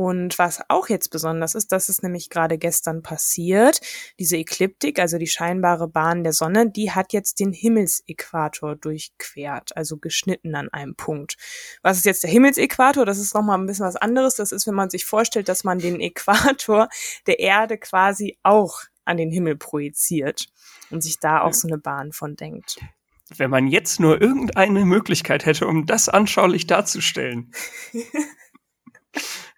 Und 0.00 0.38
was 0.38 0.62
auch 0.68 0.88
jetzt 0.88 1.10
besonders 1.10 1.54
ist, 1.54 1.72
das 1.72 1.90
ist 1.90 2.02
nämlich 2.02 2.30
gerade 2.30 2.56
gestern 2.56 3.02
passiert. 3.02 3.82
Diese 4.18 4.38
Ekliptik, 4.38 4.98
also 4.98 5.18
die 5.18 5.26
scheinbare 5.26 5.88
Bahn 5.88 6.24
der 6.24 6.32
Sonne, 6.32 6.70
die 6.70 6.90
hat 6.90 7.12
jetzt 7.12 7.38
den 7.38 7.52
Himmelsäquator 7.52 8.76
durchquert, 8.76 9.76
also 9.76 9.98
geschnitten 9.98 10.54
an 10.54 10.70
einem 10.70 10.94
Punkt. 10.94 11.36
Was 11.82 11.98
ist 11.98 12.06
jetzt 12.06 12.22
der 12.22 12.30
Himmelsäquator? 12.30 13.04
Das 13.04 13.18
ist 13.18 13.34
nochmal 13.34 13.58
ein 13.58 13.66
bisschen 13.66 13.84
was 13.84 13.96
anderes. 13.96 14.36
Das 14.36 14.52
ist, 14.52 14.66
wenn 14.66 14.72
man 14.72 14.88
sich 14.88 15.04
vorstellt, 15.04 15.50
dass 15.50 15.64
man 15.64 15.78
den 15.78 16.00
Äquator 16.00 16.88
der 17.26 17.38
Erde 17.38 17.76
quasi 17.76 18.38
auch 18.42 18.80
an 19.04 19.18
den 19.18 19.30
Himmel 19.30 19.56
projiziert 19.56 20.46
und 20.88 21.02
sich 21.02 21.18
da 21.18 21.42
auch 21.42 21.52
so 21.52 21.68
eine 21.68 21.76
Bahn 21.76 22.12
von 22.12 22.36
denkt. 22.36 22.80
Wenn 23.36 23.50
man 23.50 23.66
jetzt 23.66 24.00
nur 24.00 24.18
irgendeine 24.18 24.86
Möglichkeit 24.86 25.44
hätte, 25.44 25.66
um 25.66 25.84
das 25.84 26.08
anschaulich 26.08 26.66
darzustellen. 26.66 27.52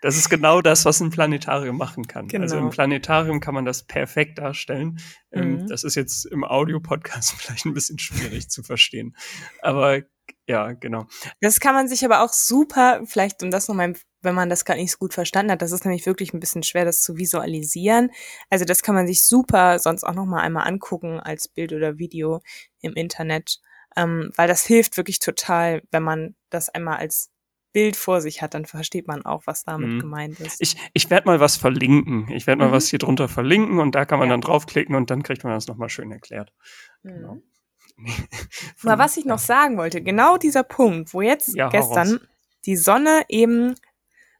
Das 0.03 0.17
ist 0.17 0.29
genau 0.29 0.61
das, 0.63 0.85
was 0.85 1.01
ein 1.01 1.11
Planetarium 1.11 1.79
machen 1.79 2.07
kann. 2.09 2.27
Genau. 2.27 2.43
Also 2.43 2.57
im 2.57 2.63
genau. 2.63 2.73
Planetarium 2.73 3.41
kann 3.41 3.55
man 3.55 3.65
das 3.65 3.85
perfekt 3.85 4.39
darstellen. 4.39 4.99
Ähm, 5.31 5.63
mhm. 5.63 5.69
Das 5.69 5.85
ist 5.85 5.95
jetzt 5.95 6.25
im 6.27 6.45
Audio-Podcast 6.45 7.33
vielleicht 7.37 7.67
ein 7.67 7.75
bisschen 7.75 7.99
schwierig 7.99 8.51
zu 8.51 8.63
verstehen. 8.63 9.17
Aber 9.61 10.01
ja, 10.49 10.73
genau. 10.73 11.07
Das 11.41 11.61
kann 11.61 11.75
man 11.75 11.89
sich 11.89 12.05
aber 12.05 12.23
auch 12.23 12.33
super, 12.33 13.03
vielleicht 13.07 13.43
um 13.43 13.51
das 13.51 13.69
nochmal, 13.69 13.95
wenn 14.23 14.35
man 14.35 14.51
das 14.51 14.65
gar 14.65 14.75
nicht 14.75 14.91
so 14.91 14.99
gut 14.99 15.15
verstanden 15.15 15.53
hat, 15.53 15.63
das 15.63 15.73
ist 15.73 15.85
nämlich 15.85 16.05
wirklich 16.05 16.33
ein 16.35 16.41
bisschen 16.41 16.63
schwer, 16.63 16.85
das 16.85 17.03
zu 17.03 17.17
visualisieren. 17.17 18.11
Also 18.51 18.65
das 18.65 18.83
kann 18.83 18.95
man 18.95 19.07
sich 19.07 19.25
super 19.25 19.79
sonst 19.79 20.05
auch 20.05 20.15
nochmal 20.15 20.43
einmal 20.43 20.67
angucken 20.67 21.21
als 21.21 21.49
Bild 21.49 21.73
oder 21.73 21.99
Video 21.99 22.43
im 22.81 22.93
Internet, 22.95 23.61
ähm, 23.97 24.33
weil 24.37 24.49
das 24.49 24.65
hilft 24.67 24.97
wirklich 24.97 25.21
total, 25.21 25.83
wenn 25.91 26.03
man 26.03 26.35
das 26.51 26.69
einmal 26.69 26.99
als 26.99 27.32
Bild 27.73 27.97
vor 27.97 28.21
sich 28.21 28.43
hat, 28.43 28.55
dann 28.55 28.67
versteht 28.67 29.07
man 29.07 29.25
auch, 29.25 29.43
was 29.47 29.65
damit 29.65 29.91
mhm. 29.91 30.01
gemeint 30.01 30.41
ist. 30.41 30.61
Ich, 30.61 30.77
ich 30.93 31.11
werde 31.11 31.27
mal 31.27 31.41
was 31.41 31.57
verlinken. 31.57 32.31
Ich 32.31 32.47
werde 32.47 32.61
mal 32.61 32.69
mhm. 32.69 32.73
was 32.73 32.89
hier 32.89 32.99
drunter 32.99 33.29
verlinken 33.29 33.79
und 33.79 33.95
da 33.95 34.05
kann 34.05 34.19
man 34.19 34.29
ja. 34.29 34.35
dann 34.35 34.41
draufklicken 34.41 34.95
und 34.95 35.11
dann 35.11 35.23
kriegt 35.23 35.45
man 35.45 35.53
das 35.55 35.67
nochmal 35.67 35.89
schön 35.89 36.13
erklärt. 36.13 36.53
Mhm. 37.03 37.11
Genau. 37.11 37.43
Aber 38.83 38.99
was 38.99 39.17
ich 39.17 39.25
noch 39.25 39.39
sagen 39.39 39.77
wollte, 39.77 40.03
genau 40.03 40.37
dieser 40.37 40.63
Punkt, 40.63 41.15
wo 41.15 41.23
jetzt 41.23 41.55
ja, 41.55 41.69
gestern 41.69 42.21
die 42.65 42.77
Sonne 42.77 43.23
eben, 43.29 43.75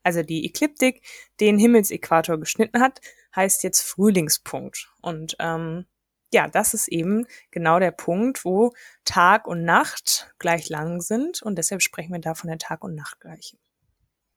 also 0.03 0.21
die 0.23 0.45
Ekliptik, 0.45 1.01
den 1.39 1.57
Himmelsäquator 1.57 2.39
geschnitten 2.39 2.81
hat, 2.81 3.01
heißt 3.35 3.63
jetzt 3.63 3.81
Frühlingspunkt. 3.81 4.89
Und 5.01 5.35
ähm, 5.39 5.85
ja, 6.33 6.47
das 6.47 6.73
ist 6.73 6.87
eben 6.89 7.25
genau 7.51 7.79
der 7.79 7.91
Punkt, 7.91 8.43
wo 8.43 8.73
Tag 9.05 9.47
und 9.47 9.63
Nacht 9.63 10.33
gleich 10.39 10.69
lang 10.69 10.99
sind 10.99 11.41
und 11.41 11.57
deshalb 11.57 11.81
sprechen 11.81 12.11
wir 12.11 12.19
da 12.19 12.33
von 12.33 12.49
der 12.49 12.57
Tag- 12.57 12.83
und 12.83 12.95
Nachtgleiche. 12.95 13.57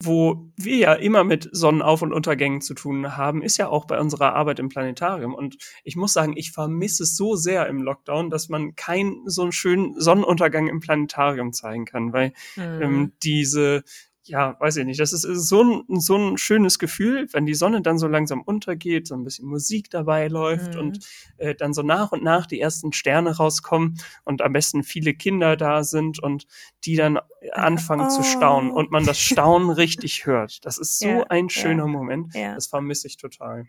Wo 0.03 0.53
wir 0.57 0.76
ja 0.76 0.93
immer 0.93 1.25
mit 1.25 1.49
Sonnenauf- 1.53 2.03
und 2.03 2.12
Untergängen 2.12 2.61
zu 2.61 2.75
tun 2.75 3.17
haben, 3.17 3.43
ist 3.43 3.57
ja 3.57 3.69
auch 3.69 3.87
bei 3.87 3.99
unserer 3.99 4.35
Arbeit 4.35 4.59
im 4.59 4.69
Planetarium. 4.69 5.35
Und 5.35 5.57
ich 5.85 5.97
muss 5.97 6.12
sagen, 6.12 6.35
ich 6.37 6.53
vermisse 6.53 7.05
es 7.05 7.17
so 7.17 7.35
sehr 7.35 7.67
im 7.67 7.81
Lockdown, 7.81 8.29
dass 8.29 8.50
man 8.50 8.76
keinen 8.76 9.26
so 9.26 9.41
einen 9.41 9.53
schönen 9.53 9.99
Sonnenuntergang 9.99 10.69
im 10.69 10.81
Planetarium 10.81 11.55
zeigen 11.55 11.87
kann, 11.87 12.12
weil 12.12 12.35
mhm. 12.57 12.83
ähm, 12.83 13.12
diese 13.23 13.85
ja, 14.28 14.59
weiß 14.59 14.76
ich 14.76 14.85
nicht, 14.85 15.00
das 15.00 15.12
ist 15.12 15.23
so 15.23 15.62
ein, 15.62 16.00
so 16.00 16.16
ein 16.16 16.37
schönes 16.37 16.78
Gefühl, 16.78 17.28
wenn 17.33 17.47
die 17.47 17.54
Sonne 17.54 17.83
dann 17.83 17.99
so 17.99 18.09
langsam 18.09 18.42
untergeht, 18.42 19.06
so 19.06 19.14
ein 19.14 19.25
bisschen 19.25 19.49
Musik 19.49 19.90
dabei 19.90 20.28
läuft 20.28 20.75
mhm. 20.75 20.80
und 20.80 21.09
äh, 21.37 21.54
dann 21.54 21.73
so 21.73 21.83
nach 21.83 22.12
und 22.12 22.23
nach 22.23 22.47
die 22.47 22.61
ersten 22.61 22.92
Sterne 22.92 23.37
rauskommen 23.37 23.99
und 24.25 24.42
am 24.42 24.52
besten 24.52 24.83
viele 24.83 25.14
Kinder 25.14 25.56
da 25.56 25.85
sind 25.85 26.23
und 26.23 26.47
die 26.85 26.97
dann 26.97 27.18
anfangen 27.52 28.06
oh. 28.06 28.11
zu 28.11 28.23
staunen 28.23 28.71
und 28.71 28.90
man 28.90 29.04
das 29.04 29.18
Staunen 29.26 29.71
richtig 29.71 30.26
hört. 30.26 30.64
Das 30.64 30.78
ist 30.78 30.99
so 30.99 31.09
ja, 31.09 31.23
ein 31.28 31.49
schöner 31.49 31.85
ja, 31.85 31.90
Moment. 31.90 32.35
Ja. 32.35 32.54
Das 32.54 32.66
vermisse 32.66 33.06
ich 33.06 33.16
total. 33.16 33.66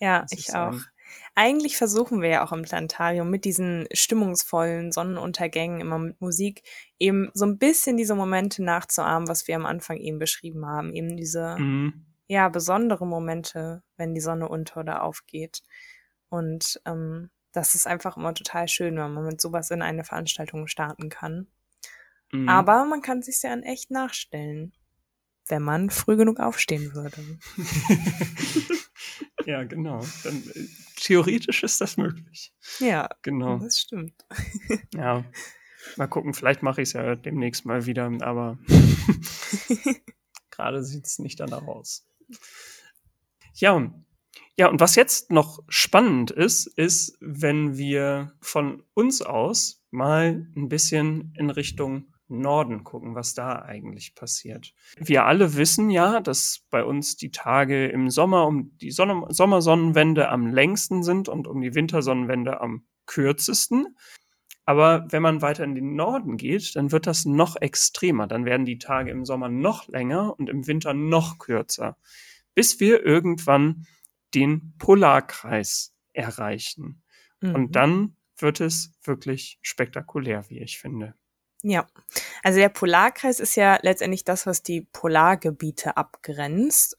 Ja, 0.00 0.26
ich 0.30 0.54
auch. 0.54 0.74
Eigentlich 1.34 1.76
versuchen 1.76 2.20
wir 2.22 2.28
ja 2.28 2.44
auch 2.44 2.52
im 2.52 2.62
Planetarium 2.62 3.30
mit 3.30 3.44
diesen 3.44 3.86
stimmungsvollen 3.92 4.92
Sonnenuntergängen, 4.92 5.80
immer 5.80 5.98
mit 5.98 6.20
Musik, 6.20 6.62
eben 6.98 7.30
so 7.34 7.46
ein 7.46 7.58
bisschen 7.58 7.96
diese 7.96 8.14
Momente 8.14 8.62
nachzuahmen, 8.62 9.28
was 9.28 9.48
wir 9.48 9.56
am 9.56 9.66
Anfang 9.66 9.98
eben 9.98 10.18
beschrieben 10.18 10.66
haben. 10.66 10.94
Eben 10.94 11.16
diese, 11.16 11.56
mhm. 11.58 12.06
ja, 12.26 12.48
besondere 12.48 13.06
Momente, 13.06 13.82
wenn 13.96 14.14
die 14.14 14.20
Sonne 14.20 14.48
unter 14.48 14.80
oder 14.80 15.02
aufgeht. 15.02 15.62
Und 16.28 16.80
ähm, 16.84 17.30
das 17.52 17.74
ist 17.74 17.86
einfach 17.86 18.16
immer 18.16 18.34
total 18.34 18.68
schön, 18.68 18.96
wenn 18.96 19.12
man 19.12 19.24
mit 19.24 19.40
sowas 19.40 19.70
in 19.70 19.82
eine 19.82 20.04
Veranstaltung 20.04 20.66
starten 20.66 21.08
kann. 21.08 21.48
Mhm. 22.32 22.48
Aber 22.48 22.84
man 22.84 23.02
kann 23.02 23.22
sich 23.22 23.42
ja 23.42 23.52
in 23.52 23.62
echt 23.62 23.90
nachstellen, 23.90 24.72
wenn 25.48 25.62
man 25.62 25.90
früh 25.90 26.16
genug 26.16 26.40
aufstehen 26.40 26.94
würde. 26.94 27.38
ja, 29.46 29.64
genau. 29.64 30.04
Dann, 30.24 30.42
äh, 30.54 30.68
theoretisch 30.96 31.62
ist 31.62 31.80
das 31.80 31.96
möglich. 31.96 32.52
Ja, 32.78 33.08
genau. 33.22 33.58
Das 33.58 33.78
stimmt. 33.78 34.14
ja. 34.94 35.24
Mal 35.96 36.06
gucken, 36.06 36.34
vielleicht 36.34 36.62
mache 36.62 36.82
ich 36.82 36.88
es 36.88 36.92
ja 36.92 37.14
demnächst 37.14 37.64
mal 37.64 37.86
wieder, 37.86 38.10
aber 38.20 38.58
gerade 40.50 40.82
sieht 40.82 41.06
es 41.06 41.18
nicht 41.18 41.40
danach 41.40 41.66
aus. 41.66 42.06
Ja, 43.54 43.90
ja, 44.58 44.66
und 44.68 44.80
was 44.80 44.96
jetzt 44.96 45.30
noch 45.30 45.60
spannend 45.68 46.32
ist, 46.32 46.66
ist, 46.66 47.16
wenn 47.20 47.78
wir 47.78 48.32
von 48.40 48.82
uns 48.94 49.22
aus 49.22 49.84
mal 49.92 50.48
ein 50.56 50.68
bisschen 50.68 51.32
in 51.36 51.50
Richtung 51.50 52.12
Norden 52.28 52.84
gucken, 52.84 53.14
was 53.14 53.34
da 53.34 53.62
eigentlich 53.62 54.14
passiert. 54.14 54.74
Wir 54.96 55.24
alle 55.24 55.56
wissen 55.56 55.90
ja, 55.90 56.20
dass 56.20 56.64
bei 56.70 56.84
uns 56.84 57.16
die 57.16 57.30
Tage 57.30 57.86
im 57.88 58.10
Sommer 58.10 58.46
um 58.46 58.76
die 58.78 58.90
Sonne 58.90 59.26
Sommersonnenwende 59.28 60.28
am 60.28 60.46
längsten 60.46 61.02
sind 61.02 61.28
und 61.28 61.46
um 61.46 61.60
die 61.60 61.74
Wintersonnenwende 61.74 62.60
am 62.60 62.84
kürzesten. 63.06 63.96
Aber 64.64 65.06
wenn 65.10 65.22
man 65.22 65.40
weiter 65.40 65.64
in 65.64 65.74
den 65.74 65.94
Norden 65.96 66.36
geht, 66.36 66.76
dann 66.76 66.92
wird 66.92 67.06
das 67.06 67.24
noch 67.24 67.56
extremer. 67.56 68.26
Dann 68.26 68.44
werden 68.44 68.66
die 68.66 68.78
Tage 68.78 69.10
im 69.10 69.24
Sommer 69.24 69.48
noch 69.48 69.88
länger 69.88 70.38
und 70.38 70.50
im 70.50 70.66
Winter 70.66 70.92
noch 70.92 71.38
kürzer, 71.38 71.96
bis 72.54 72.78
wir 72.78 73.02
irgendwann 73.02 73.86
den 74.34 74.74
Polarkreis 74.78 75.94
erreichen. 76.12 77.02
Mhm. 77.40 77.54
Und 77.54 77.76
dann 77.76 78.16
wird 78.36 78.60
es 78.60 78.92
wirklich 79.02 79.58
spektakulär, 79.62 80.44
wie 80.50 80.58
ich 80.58 80.78
finde. 80.78 81.14
Ja, 81.62 81.86
also 82.42 82.58
der 82.58 82.68
Polarkreis 82.68 83.40
ist 83.40 83.56
ja 83.56 83.78
letztendlich 83.82 84.24
das, 84.24 84.46
was 84.46 84.62
die 84.62 84.82
Polargebiete 84.92 85.96
abgrenzt. 85.96 86.96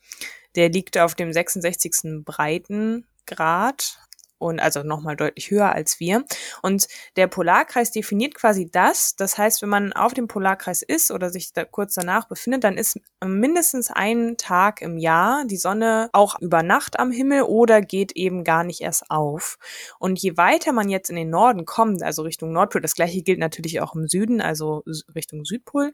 Der 0.55 0.69
liegt 0.69 0.97
auf 0.97 1.15
dem 1.15 1.31
66. 1.31 2.23
Breitengrad 2.25 3.99
und 4.39 4.59
also 4.59 4.83
nochmal 4.83 5.15
deutlich 5.15 5.51
höher 5.51 5.73
als 5.73 5.99
wir. 5.99 6.23
Und 6.61 6.87
der 7.15 7.27
Polarkreis 7.27 7.91
definiert 7.91 8.33
quasi 8.33 8.69
das. 8.71 9.15
Das 9.15 9.37
heißt, 9.37 9.61
wenn 9.61 9.69
man 9.69 9.93
auf 9.93 10.13
dem 10.13 10.27
Polarkreis 10.27 10.81
ist 10.81 11.11
oder 11.11 11.29
sich 11.29 11.53
da 11.53 11.65
kurz 11.65 11.93
danach 11.93 12.27
befindet, 12.27 12.63
dann 12.63 12.77
ist 12.77 12.99
mindestens 13.23 13.91
ein 13.91 14.37
Tag 14.37 14.81
im 14.81 14.97
Jahr 14.97 15.45
die 15.45 15.57
Sonne 15.57 16.09
auch 16.13 16.39
über 16.39 16.63
Nacht 16.63 16.99
am 16.99 17.11
Himmel 17.11 17.43
oder 17.43 17.81
geht 17.81 18.13
eben 18.13 18.43
gar 18.43 18.63
nicht 18.63 18.81
erst 18.81 19.11
auf. 19.11 19.57
Und 19.99 20.19
je 20.19 20.37
weiter 20.37 20.71
man 20.71 20.89
jetzt 20.89 21.09
in 21.09 21.15
den 21.15 21.29
Norden 21.29 21.65
kommt, 21.65 22.01
also 22.01 22.23
Richtung 22.23 22.51
Nordpol, 22.51 22.81
das 22.81 22.95
gleiche 22.95 23.21
gilt 23.21 23.39
natürlich 23.39 23.81
auch 23.81 23.93
im 23.93 24.07
Süden, 24.07 24.41
also 24.41 24.83
Richtung 25.13 25.45
Südpol, 25.45 25.91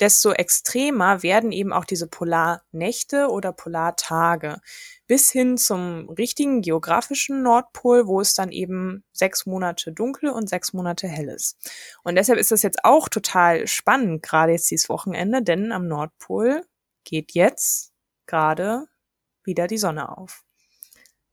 desto 0.00 0.32
extremer 0.32 1.22
werden 1.22 1.52
eben 1.52 1.72
auch 1.72 1.84
diese 1.84 2.08
Polarnächte 2.08 3.28
oder 3.28 3.52
Polartage 3.52 4.60
bis 5.06 5.30
hin 5.30 5.56
zum 5.58 6.08
richtigen 6.08 6.62
geografischen 6.62 7.42
Nordpol, 7.42 8.06
wo 8.06 8.20
es 8.20 8.34
dann 8.34 8.50
eben 8.50 9.04
sechs 9.12 9.46
Monate 9.46 9.92
dunkel 9.92 10.30
und 10.30 10.48
sechs 10.48 10.72
Monate 10.72 11.08
hell 11.08 11.28
ist. 11.28 11.56
Und 12.02 12.16
deshalb 12.16 12.38
ist 12.38 12.50
das 12.50 12.62
jetzt 12.62 12.84
auch 12.84 13.08
total 13.08 13.66
spannend, 13.66 14.22
gerade 14.22 14.52
jetzt 14.52 14.70
dieses 14.70 14.88
Wochenende, 14.88 15.42
denn 15.42 15.72
am 15.72 15.86
Nordpol 15.88 16.62
geht 17.04 17.32
jetzt 17.32 17.92
gerade 18.26 18.86
wieder 19.44 19.66
die 19.66 19.78
Sonne 19.78 20.16
auf. 20.16 20.44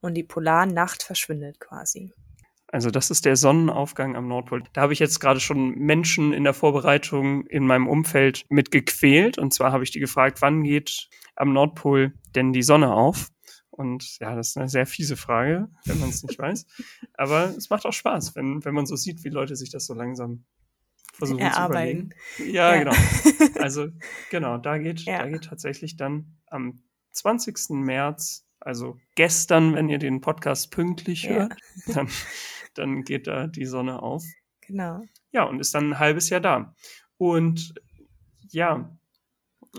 Und 0.01 0.15
die 0.15 0.23
Polarnacht 0.23 1.03
verschwindet 1.03 1.59
quasi. 1.59 2.11
Also 2.67 2.89
das 2.89 3.11
ist 3.11 3.25
der 3.25 3.35
Sonnenaufgang 3.35 4.15
am 4.15 4.27
Nordpol. 4.27 4.63
Da 4.73 4.81
habe 4.81 4.93
ich 4.93 4.99
jetzt 4.99 5.19
gerade 5.19 5.41
schon 5.41 5.75
Menschen 5.75 6.31
in 6.31 6.45
der 6.45 6.53
Vorbereitung 6.53 7.45
in 7.47 7.67
meinem 7.67 7.87
Umfeld 7.87 8.45
mit 8.49 8.71
gequält. 8.71 9.37
Und 9.37 9.53
zwar 9.53 9.73
habe 9.73 9.83
ich 9.83 9.91
die 9.91 9.99
gefragt, 9.99 10.41
wann 10.41 10.63
geht 10.63 11.09
am 11.35 11.51
Nordpol 11.51 12.13
denn 12.33 12.53
die 12.53 12.63
Sonne 12.63 12.93
auf? 12.93 13.27
Und 13.81 14.19
ja, 14.19 14.35
das 14.35 14.50
ist 14.50 14.57
eine 14.57 14.69
sehr 14.69 14.85
fiese 14.85 15.17
Frage, 15.17 15.67
wenn 15.85 16.00
man 16.00 16.09
es 16.09 16.23
nicht 16.23 16.38
weiß. 16.38 16.67
Aber 17.13 17.45
es 17.57 17.69
macht 17.69 17.85
auch 17.85 17.93
Spaß, 17.93 18.35
wenn, 18.35 18.63
wenn 18.63 18.75
man 18.75 18.85
so 18.85 18.95
sieht, 18.95 19.23
wie 19.23 19.29
Leute 19.29 19.55
sich 19.55 19.71
das 19.71 19.88
so 19.88 19.95
langsam 19.95 20.45
versuchen 21.13 21.39
Erarbeiten. 21.39 22.13
zu 22.35 22.43
überlegen. 22.43 22.55
Ja, 22.55 22.75
ja, 22.75 22.83
genau. 22.83 22.95
Also 23.61 23.88
genau, 24.29 24.57
da 24.57 24.77
geht, 24.77 25.01
ja. 25.01 25.19
da 25.19 25.29
geht 25.29 25.45
tatsächlich 25.45 25.97
dann 25.97 26.38
am 26.47 26.81
20. 27.11 27.71
März, 27.71 28.47
also 28.59 29.00
gestern, 29.15 29.73
wenn 29.75 29.89
ihr 29.89 29.97
den 29.97 30.21
Podcast 30.21 30.71
pünktlich 30.71 31.23
ja. 31.23 31.31
hört, 31.31 31.53
dann, 31.88 32.07
dann 32.75 33.03
geht 33.03 33.27
da 33.27 33.47
die 33.47 33.65
Sonne 33.65 34.01
auf. 34.01 34.23
Genau. 34.61 35.01
Ja, 35.31 35.43
und 35.43 35.59
ist 35.59 35.73
dann 35.73 35.93
ein 35.93 36.00
halbes 36.00 36.29
Jahr 36.29 36.41
da. 36.41 36.75
Und 37.17 37.73
ja, 38.50 38.95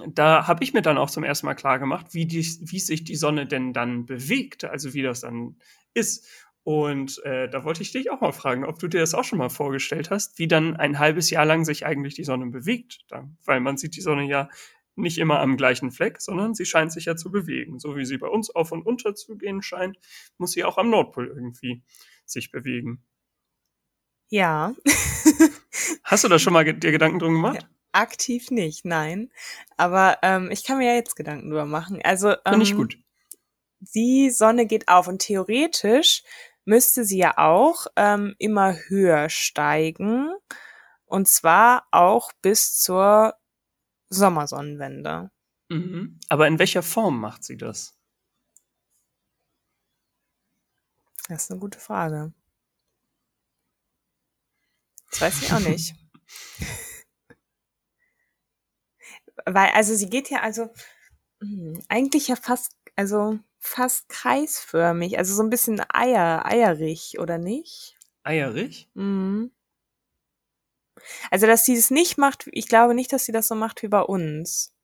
da 0.09 0.47
habe 0.47 0.65
ich 0.65 0.73
mir 0.73 0.83
dann 0.83 0.99
auch 0.99 1.11
zum 1.11 1.25
ersten 1.25 1.47
Mal 1.47 1.55
klar 1.55 1.79
gemacht, 1.79 2.15
wie, 2.15 2.27
die, 2.27 2.45
wie 2.61 2.81
sich 2.81 3.05
die 3.05 3.17
Sonne 3.17 3.47
denn 3.47 3.73
dann 3.73 4.07
bewegt, 4.07 4.65
also 4.65 4.95
wie 4.95 5.03
das 5.03 5.21
dann 5.21 5.57
ist. 5.95 6.27
Und 6.65 7.23
äh, 7.25 7.49
da 7.49 7.65
wollte 7.65 7.83
ich 7.83 7.93
dich 7.93 8.11
auch 8.11 8.21
mal 8.21 8.33
fragen, 8.33 8.65
ob 8.65 8.79
du 8.79 8.89
dir 8.89 9.01
das 9.01 9.15
auch 9.15 9.25
schon 9.25 9.39
mal 9.39 9.51
vorgestellt 9.51 10.11
hast, 10.11 10.39
wie 10.39 10.49
dann 10.49 10.77
ein 10.77 10.99
halbes 10.99 11.29
Jahr 11.31 11.45
lang 11.45 11.65
sich 11.65 11.85
eigentlich 11.85 12.15
die 12.15 12.25
Sonne 12.25 12.47
bewegt. 12.47 13.01
Dann, 13.09 13.37
weil 13.45 13.61
man 13.61 13.77
sieht 13.77 13.97
die 13.97 14.01
Sonne 14.01 14.25
ja 14.27 14.49
nicht 14.95 15.19
immer 15.19 15.41
am 15.41 15.57
gleichen 15.57 15.91
Fleck, 15.91 16.21
sondern 16.21 16.55
sie 16.55 16.67
scheint 16.67 16.93
sich 16.93 17.07
ja 17.07 17.17
zu 17.17 17.31
bewegen. 17.31 17.79
So 17.79 17.97
wie 17.97 18.05
sie 18.05 18.19
bei 18.19 18.29
uns 18.29 18.51
auf 18.51 18.73
und 18.73 18.83
unter 18.87 19.15
zu 19.15 19.37
gehen 19.37 19.63
scheint, 19.63 19.99
muss 20.39 20.53
sie 20.53 20.65
auch 20.65 20.79
am 20.79 20.91
Nordpol 20.91 21.29
irgendwie 21.29 21.83
sich 22.25 22.51
bewegen. 22.51 23.03
Ja. 24.29 24.75
Hast 26.05 26.25
du 26.25 26.29
da 26.29 26.39
schon 26.39 26.53
mal 26.53 26.65
dir 26.65 26.93
Gedanken 26.93 27.19
drum 27.19 27.35
gemacht? 27.35 27.63
Ja, 27.63 27.69
aktiv 27.93 28.51
nicht, 28.51 28.85
nein. 28.85 29.31
Aber 29.77 30.19
ähm, 30.23 30.51
ich 30.51 30.65
kann 30.65 30.79
mir 30.79 30.89
ja 30.89 30.95
jetzt 30.95 31.17
Gedanken 31.17 31.49
drüber 31.51 31.67
machen. 31.67 32.01
Also 32.03 32.31
ähm, 32.31 32.39
Finde 32.49 32.65
ich 32.65 32.75
gut. 32.75 32.99
Die 33.81 34.31
Sonne 34.31 34.67
geht 34.67 34.89
auf 34.89 35.09
und 35.09 35.21
theoretisch 35.21 36.23
müsste 36.65 37.05
sie 37.05 37.19
ja 37.19 37.37
auch 37.39 37.87
ähm, 37.97 38.35
immer 38.39 38.77
höher 38.89 39.29
steigen. 39.29 40.33
Und 41.05 41.29
zwar 41.29 41.87
auch 41.91 42.33
bis 42.41 42.79
zur 42.79 43.35
Sommersonnenwende. 44.09 45.31
Mhm. 45.69 46.21
Aber 46.29 46.47
in 46.47 46.59
welcher 46.59 46.83
Form 46.83 47.21
macht 47.21 47.45
sie 47.45 47.57
das? 47.57 47.95
Das 51.29 51.45
ist 51.45 51.51
eine 51.51 51.61
gute 51.61 51.79
Frage. 51.79 52.33
Das 55.11 55.21
weiß 55.21 55.43
ich 55.43 55.53
auch 55.53 55.61
nicht. 55.61 55.95
Weil, 59.47 59.71
also 59.71 59.95
sie 59.95 60.09
geht 60.11 60.31
ja 60.31 60.41
also 60.41 60.65
mh, 61.41 61.75
hm, 61.77 61.83
eigentlich 61.89 62.29
ja 62.29 62.37
fast, 62.37 62.77
also 62.97 63.39
fast 63.59 64.09
kreisförmig, 64.09 65.19
also 65.19 65.35
so 65.35 65.43
ein 65.43 65.51
bisschen 65.51 65.83
Eier, 65.93 66.45
eierig, 66.47 67.19
oder 67.19 67.39
nicht? 67.39 67.97
Eierig? 68.25 68.89
Mhm. 68.95 69.53
Also, 71.31 71.47
dass 71.47 71.65
sie 71.65 71.75
es 71.75 71.91
nicht 71.91 72.19
macht, 72.19 72.49
ich 72.53 72.69
glaube 72.69 72.95
nicht, 72.95 73.13
dass 73.13 73.25
sie 73.25 73.33
das 73.33 73.49
so 73.49 73.55
macht 73.55 73.83
wie 73.83 73.89
bei 73.89 74.03
uns. 74.03 74.75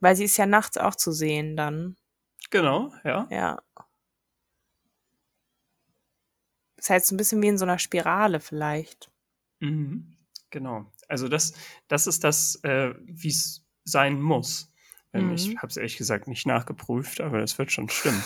Weil 0.00 0.16
sie 0.16 0.24
ist 0.24 0.36
ja 0.36 0.46
nachts 0.46 0.78
auch 0.78 0.94
zu 0.94 1.12
sehen 1.12 1.56
dann. 1.56 1.96
Genau, 2.50 2.92
ja. 3.04 3.28
Ja. 3.30 3.62
Das 6.76 6.90
heißt, 6.90 7.06
so 7.06 7.14
ein 7.14 7.18
bisschen 7.18 7.40
wie 7.42 7.48
in 7.48 7.58
so 7.58 7.64
einer 7.64 7.78
Spirale 7.78 8.40
vielleicht. 8.40 9.10
Mhm. 9.60 10.16
Genau. 10.50 10.92
Also 11.08 11.28
das, 11.28 11.52
das 11.88 12.06
ist 12.06 12.24
das, 12.24 12.56
äh, 12.64 12.94
wie 13.04 13.28
es 13.28 13.61
sein 13.84 14.20
muss. 14.20 14.72
Ähm, 15.12 15.28
mhm. 15.28 15.34
Ich 15.34 15.56
habe 15.56 15.68
es 15.68 15.76
ehrlich 15.76 15.96
gesagt 15.96 16.28
nicht 16.28 16.46
nachgeprüft, 16.46 17.20
aber 17.20 17.42
es 17.42 17.58
wird 17.58 17.72
schon 17.72 17.88
stimmen. 17.88 18.22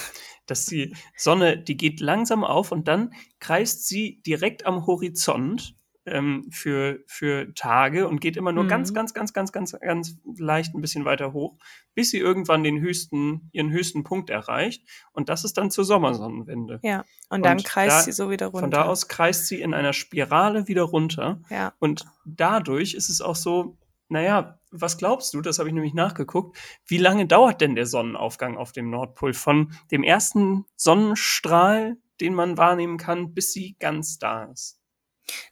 Dass 0.46 0.66
die 0.66 0.94
Sonne, 1.16 1.58
die 1.58 1.76
geht 1.76 2.00
langsam 2.00 2.44
auf 2.44 2.70
und 2.70 2.86
dann 2.86 3.12
kreist 3.40 3.88
sie 3.88 4.22
direkt 4.24 4.64
am 4.64 4.86
Horizont 4.86 5.74
ähm, 6.06 6.46
für, 6.50 7.00
für 7.06 7.52
Tage 7.54 8.08
und 8.08 8.20
geht 8.20 8.36
immer 8.36 8.52
nur 8.52 8.64
mhm. 8.64 8.68
ganz, 8.68 8.94
ganz, 8.94 9.12
ganz, 9.12 9.32
ganz, 9.32 9.52
ganz, 9.52 9.76
ganz 9.80 10.16
leicht 10.38 10.74
ein 10.74 10.80
bisschen 10.80 11.04
weiter 11.04 11.32
hoch, 11.32 11.58
bis 11.94 12.10
sie 12.10 12.18
irgendwann 12.18 12.62
den 12.62 12.80
höchsten, 12.80 13.48
ihren 13.52 13.70
höchsten 13.70 14.04
Punkt 14.04 14.30
erreicht. 14.30 14.84
Und 15.12 15.28
das 15.28 15.44
ist 15.44 15.58
dann 15.58 15.70
zur 15.70 15.84
Sommersonnenwende. 15.84 16.78
Ja, 16.82 17.04
und 17.28 17.44
dann 17.44 17.58
und 17.58 17.64
kreist 17.64 17.98
da, 17.98 18.02
sie 18.02 18.12
so 18.12 18.30
wieder 18.30 18.46
runter. 18.46 18.60
Von 18.60 18.70
da 18.70 18.84
aus 18.84 19.08
kreist 19.08 19.48
sie 19.48 19.60
in 19.60 19.74
einer 19.74 19.92
Spirale 19.92 20.68
wieder 20.68 20.84
runter. 20.84 21.42
Ja. 21.50 21.72
Und 21.80 22.06
dadurch 22.24 22.94
ist 22.94 23.08
es 23.08 23.20
auch 23.20 23.36
so, 23.36 23.76
naja, 24.08 24.60
was 24.70 24.98
glaubst 24.98 25.34
du, 25.34 25.40
das 25.40 25.58
habe 25.58 25.68
ich 25.68 25.74
nämlich 25.74 25.94
nachgeguckt, 25.94 26.56
wie 26.86 26.98
lange 26.98 27.26
dauert 27.26 27.60
denn 27.60 27.74
der 27.74 27.86
Sonnenaufgang 27.86 28.56
auf 28.56 28.72
dem 28.72 28.90
Nordpol 28.90 29.34
von 29.34 29.72
dem 29.90 30.04
ersten 30.04 30.66
Sonnenstrahl, 30.76 31.96
den 32.20 32.34
man 32.34 32.56
wahrnehmen 32.56 32.98
kann, 32.98 33.34
bis 33.34 33.52
sie 33.52 33.76
ganz 33.78 34.18
da 34.18 34.44
ist? 34.44 34.80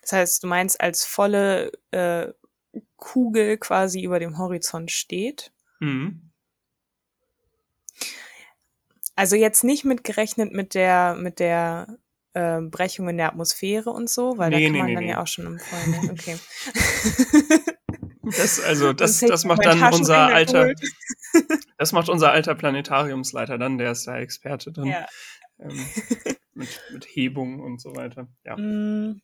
Das 0.02 0.12
heißt, 0.12 0.42
du 0.42 0.46
meinst, 0.46 0.80
als 0.80 1.04
volle 1.04 1.72
äh, 1.90 2.32
Kugel 2.96 3.58
quasi 3.58 4.02
über 4.02 4.20
dem 4.20 4.38
Horizont 4.38 4.90
steht? 4.90 5.52
Mhm. 5.80 6.30
Also 9.16 9.36
jetzt 9.36 9.64
nicht 9.64 9.84
mitgerechnet 9.84 10.52
mit 10.52 10.74
der, 10.74 11.14
mit 11.14 11.38
der 11.38 11.98
äh, 12.34 12.60
Brechung 12.60 13.08
in 13.08 13.16
der 13.16 13.28
Atmosphäre 13.28 13.90
und 13.90 14.10
so, 14.10 14.38
weil 14.38 14.50
nee, 14.50 14.56
da 14.56 14.66
kann 14.66 14.72
nee, 14.72 14.78
man 14.78 14.86
nee, 14.88 14.94
dann 14.94 15.04
ja 15.04 15.22
auch 15.22 15.26
schon 15.26 15.46
im 15.46 15.58
Vorhinein. 15.58 16.10
Okay. 16.10 16.38
Das, 18.36 18.60
also, 18.60 18.92
das, 18.92 19.20
das, 19.20 19.28
das 19.30 19.44
macht 19.44 19.64
dann 19.64 19.82
unser 19.92 20.26
alter, 20.26 20.72
das 21.78 21.92
macht 21.92 22.08
unser 22.08 22.32
alter 22.32 22.54
Planetariumsleiter 22.54 23.58
dann, 23.58 23.78
der 23.78 23.92
ist 23.92 24.06
da 24.06 24.18
Experte 24.18 24.72
dann. 24.72 24.86
Ja. 24.86 25.06
Ähm, 25.58 25.86
mit, 26.54 26.80
mit 26.92 27.04
Hebung 27.04 27.60
und 27.60 27.80
so 27.80 27.94
weiter. 27.96 28.28
Ja. 28.44 28.56
Mm. 28.56 29.20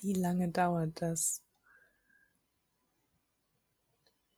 Wie 0.00 0.12
lange 0.12 0.48
dauert 0.48 1.00
das? 1.00 1.42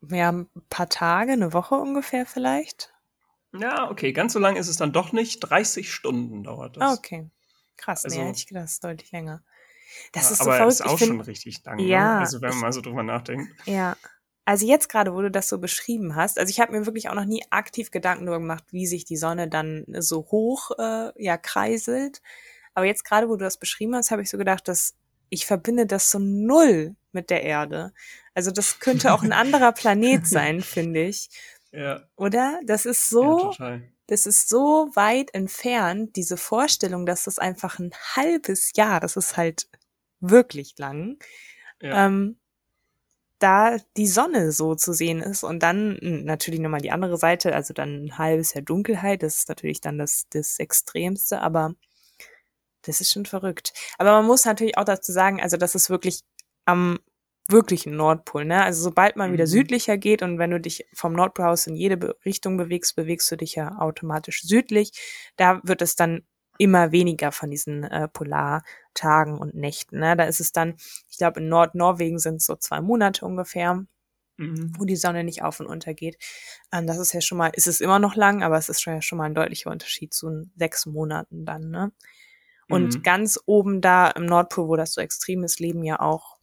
Ja, 0.09 0.31
ein 0.31 0.48
paar 0.68 0.88
Tage, 0.88 1.33
eine 1.33 1.52
Woche 1.52 1.74
ungefähr 1.74 2.26
vielleicht. 2.26 2.92
Ja, 3.52 3.90
okay, 3.90 4.12
ganz 4.12 4.33
so 4.33 4.38
lang 4.38 4.57
ist 4.57 4.68
es 4.68 4.76
dann 4.76 4.92
doch 4.92 5.12
nicht. 5.12 5.40
30 5.40 5.92
Stunden 5.92 6.44
dauert 6.44 6.76
das. 6.76 6.83
Ah, 6.83 6.92
okay. 6.92 7.31
Krass, 7.76 8.05
also, 8.05 8.18
nee, 8.18 8.26
hätte 8.26 8.38
ich 8.38 8.46
gedacht, 8.46 8.64
das 8.64 8.72
ist 8.74 8.85
deutlich 8.85 9.11
länger. 9.12 9.42
Das 10.13 10.25
ja, 10.25 10.31
ist 10.31 10.39
so 10.39 10.45
aber 10.45 10.57
verrückt. 10.57 10.73
ist 10.73 10.85
auch 10.85 10.99
find, 10.99 11.09
schon 11.09 11.21
richtig 11.21 11.65
lang, 11.65 11.77
ne? 11.77 11.85
ja, 11.85 12.15
ne? 12.15 12.21
Also 12.21 12.41
wenn 12.41 12.51
man 12.51 12.61
mal 12.61 12.73
so 12.73 12.81
drüber 12.81 13.03
nachdenkt. 13.03 13.51
Ja. 13.67 13.97
Also 14.45 14.65
jetzt 14.65 14.89
gerade, 14.89 15.13
wo 15.13 15.23
du 15.23 15.31
das 15.31 15.49
so 15.49 15.59
beschrieben 15.59 16.15
hast, 16.15 16.39
also 16.39 16.51
ich 16.51 16.61
habe 16.61 16.73
mir 16.73 16.87
wirklich 16.87 17.09
auch 17.09 17.15
noch 17.15 17.25
nie 17.25 17.43
aktiv 17.51 17.91
Gedanken 17.91 18.27
darüber 18.27 18.41
gemacht, 18.41 18.65
wie 18.71 18.87
sich 18.87 19.05
die 19.05 19.17
Sonne 19.17 19.49
dann 19.49 19.85
so 19.99 20.27
hoch 20.31 20.71
äh, 20.79 21.11
ja 21.23 21.37
kreiselt. 21.37 22.23
Aber 22.75 22.87
jetzt 22.87 23.05
gerade, 23.05 23.29
wo 23.29 23.37
du 23.37 23.45
das 23.45 23.59
beschrieben 23.59 23.97
hast, 23.97 24.11
habe 24.11 24.23
ich 24.23 24.31
so 24.31 24.39
gedacht, 24.39 24.69
dass 24.69 24.95
ich 25.31 25.47
verbinde 25.47 25.87
das 25.87 26.11
so 26.11 26.21
null 26.21 26.95
mit 27.11 27.31
der 27.31 27.43
Erde. 27.43 27.93
Also 28.35 28.53
das 28.53 28.79
könnte 28.79 29.13
auch 29.13 29.23
ein 29.23 29.33
anderer 29.33 29.73
Planet 29.73 30.27
sein, 30.27 30.61
finde 30.61 31.05
ich. 31.05 31.29
Ja. 31.73 32.03
Oder? 32.15 32.61
Das 32.65 32.87
ist 32.87 33.11
so, 33.11 33.53
ja, 33.59 33.81
das 34.07 34.27
ist 34.27 34.49
so 34.49 34.91
weit 34.95 35.35
entfernt, 35.35 36.15
diese 36.17 36.37
Vorstellung, 36.37 37.07
dass 37.07 37.25
das 37.25 37.39
einfach 37.39 37.79
ein 37.79 37.93
halbes 38.15 38.73
Jahr, 38.77 39.01
das 39.01 39.17
ist 39.17 39.37
halt 39.37 39.69
wirklich 40.20 40.74
lang, 40.79 41.18
ja. 41.81 42.07
ähm, 42.07 42.38
da 43.38 43.76
die 43.96 44.07
Sonne 44.07 44.52
so 44.52 44.74
zu 44.74 44.92
sehen 44.92 45.20
ist 45.20 45.42
und 45.42 45.62
dann 45.62 45.98
natürlich 46.00 46.61
nochmal 46.61 46.81
die 46.81 46.90
andere 46.90 47.18
Seite, 47.18 47.55
also 47.55 47.74
dann 47.74 48.07
ein 48.07 48.18
halbes 48.18 48.55
Jahr 48.55 48.62
Dunkelheit, 48.62 49.22
das 49.22 49.38
ist 49.38 49.48
natürlich 49.48 49.81
dann 49.81 49.98
das, 49.98 50.26
das 50.31 50.59
Extremste, 50.59 51.42
aber 51.42 51.74
das 52.83 53.00
ist 53.00 53.12
schon 53.12 53.26
verrückt. 53.26 53.72
Aber 53.98 54.12
man 54.12 54.26
muss 54.26 54.44
natürlich 54.44 54.79
auch 54.79 54.85
dazu 54.85 55.12
sagen, 55.12 55.42
also 55.42 55.57
das 55.57 55.74
ist 55.74 55.90
wirklich 55.90 56.20
am 56.64 56.98
wirklichen 57.48 57.96
Nordpol, 57.96 58.44
ne? 58.44 58.62
Also 58.64 58.83
sobald 58.83 59.16
man 59.16 59.31
mhm. 59.31 59.35
wieder 59.35 59.46
südlicher 59.46 59.98
geht 59.98 60.22
und 60.22 60.38
wenn 60.38 60.50
du 60.50 60.61
dich 60.61 60.87
vom 60.94 61.12
Nordpol 61.12 61.46
aus 61.46 61.66
in 61.66 61.76
jede 61.76 62.16
Richtung 62.24 62.57
bewegst, 62.57 62.96
bewegst 62.96 63.31
du 63.31 63.37
dich 63.37 63.55
ja 63.55 63.79
automatisch 63.79 64.42
südlich. 64.42 64.92
Da 65.37 65.61
wird 65.62 65.83
es 65.83 65.94
dann 65.94 66.26
immer 66.59 66.92
weniger 66.92 67.33
von 67.33 67.51
diesen 67.51 67.85
äh, 67.85 68.09
Polartagen 68.09 69.38
und 69.38 69.55
Nächten. 69.55 69.99
Ne? 69.99 70.16
Da 70.16 70.25
ist 70.25 70.40
es 70.40 70.53
dann, 70.53 70.75
ich 71.09 71.19
glaube, 71.19 71.40
in 71.40 71.49
Nordnorwegen 71.49 72.19
sind 72.19 72.37
es 72.37 72.47
so 72.47 72.57
zwei 72.57 72.81
Monate 72.81 73.25
ungefähr, 73.25 73.85
mhm. 74.37 74.73
wo 74.79 74.85
die 74.85 74.97
Sonne 74.97 75.25
nicht 75.25 75.42
auf 75.42 75.61
und 75.61 75.66
unter 75.66 75.95
geht. 75.95 76.19
Ähm, 76.73 76.87
das 76.87 76.99
ist 76.99 77.12
ja 77.12 77.21
schon 77.21 77.38
mal, 77.38 77.51
ist 77.55 77.66
es 77.66 77.81
immer 77.81 77.99
noch 77.99 78.16
lang, 78.16 78.42
aber 78.42 78.59
es 78.59 78.69
ist 78.69 78.83
schon 78.83 78.95
ja 78.95 79.03
schon 79.03 79.19
mal 79.19 79.25
ein 79.25 79.35
deutlicher 79.35 79.71
Unterschied 79.71 80.14
zu 80.14 80.45
sechs 80.57 80.87
Monaten 80.87 81.45
dann, 81.45 81.71
ne? 81.71 81.92
Und 82.69 82.97
mhm. 82.97 83.03
ganz 83.03 83.40
oben 83.47 83.81
da 83.81 84.11
im 84.11 84.27
Nordpol, 84.27 84.66
wo 84.66 84.75
das 84.75 84.95
so 84.95 85.01
extrem 85.01 85.45
ist, 85.45 85.61
leben 85.61 85.85
ja 85.85 86.01
auch 86.01 86.37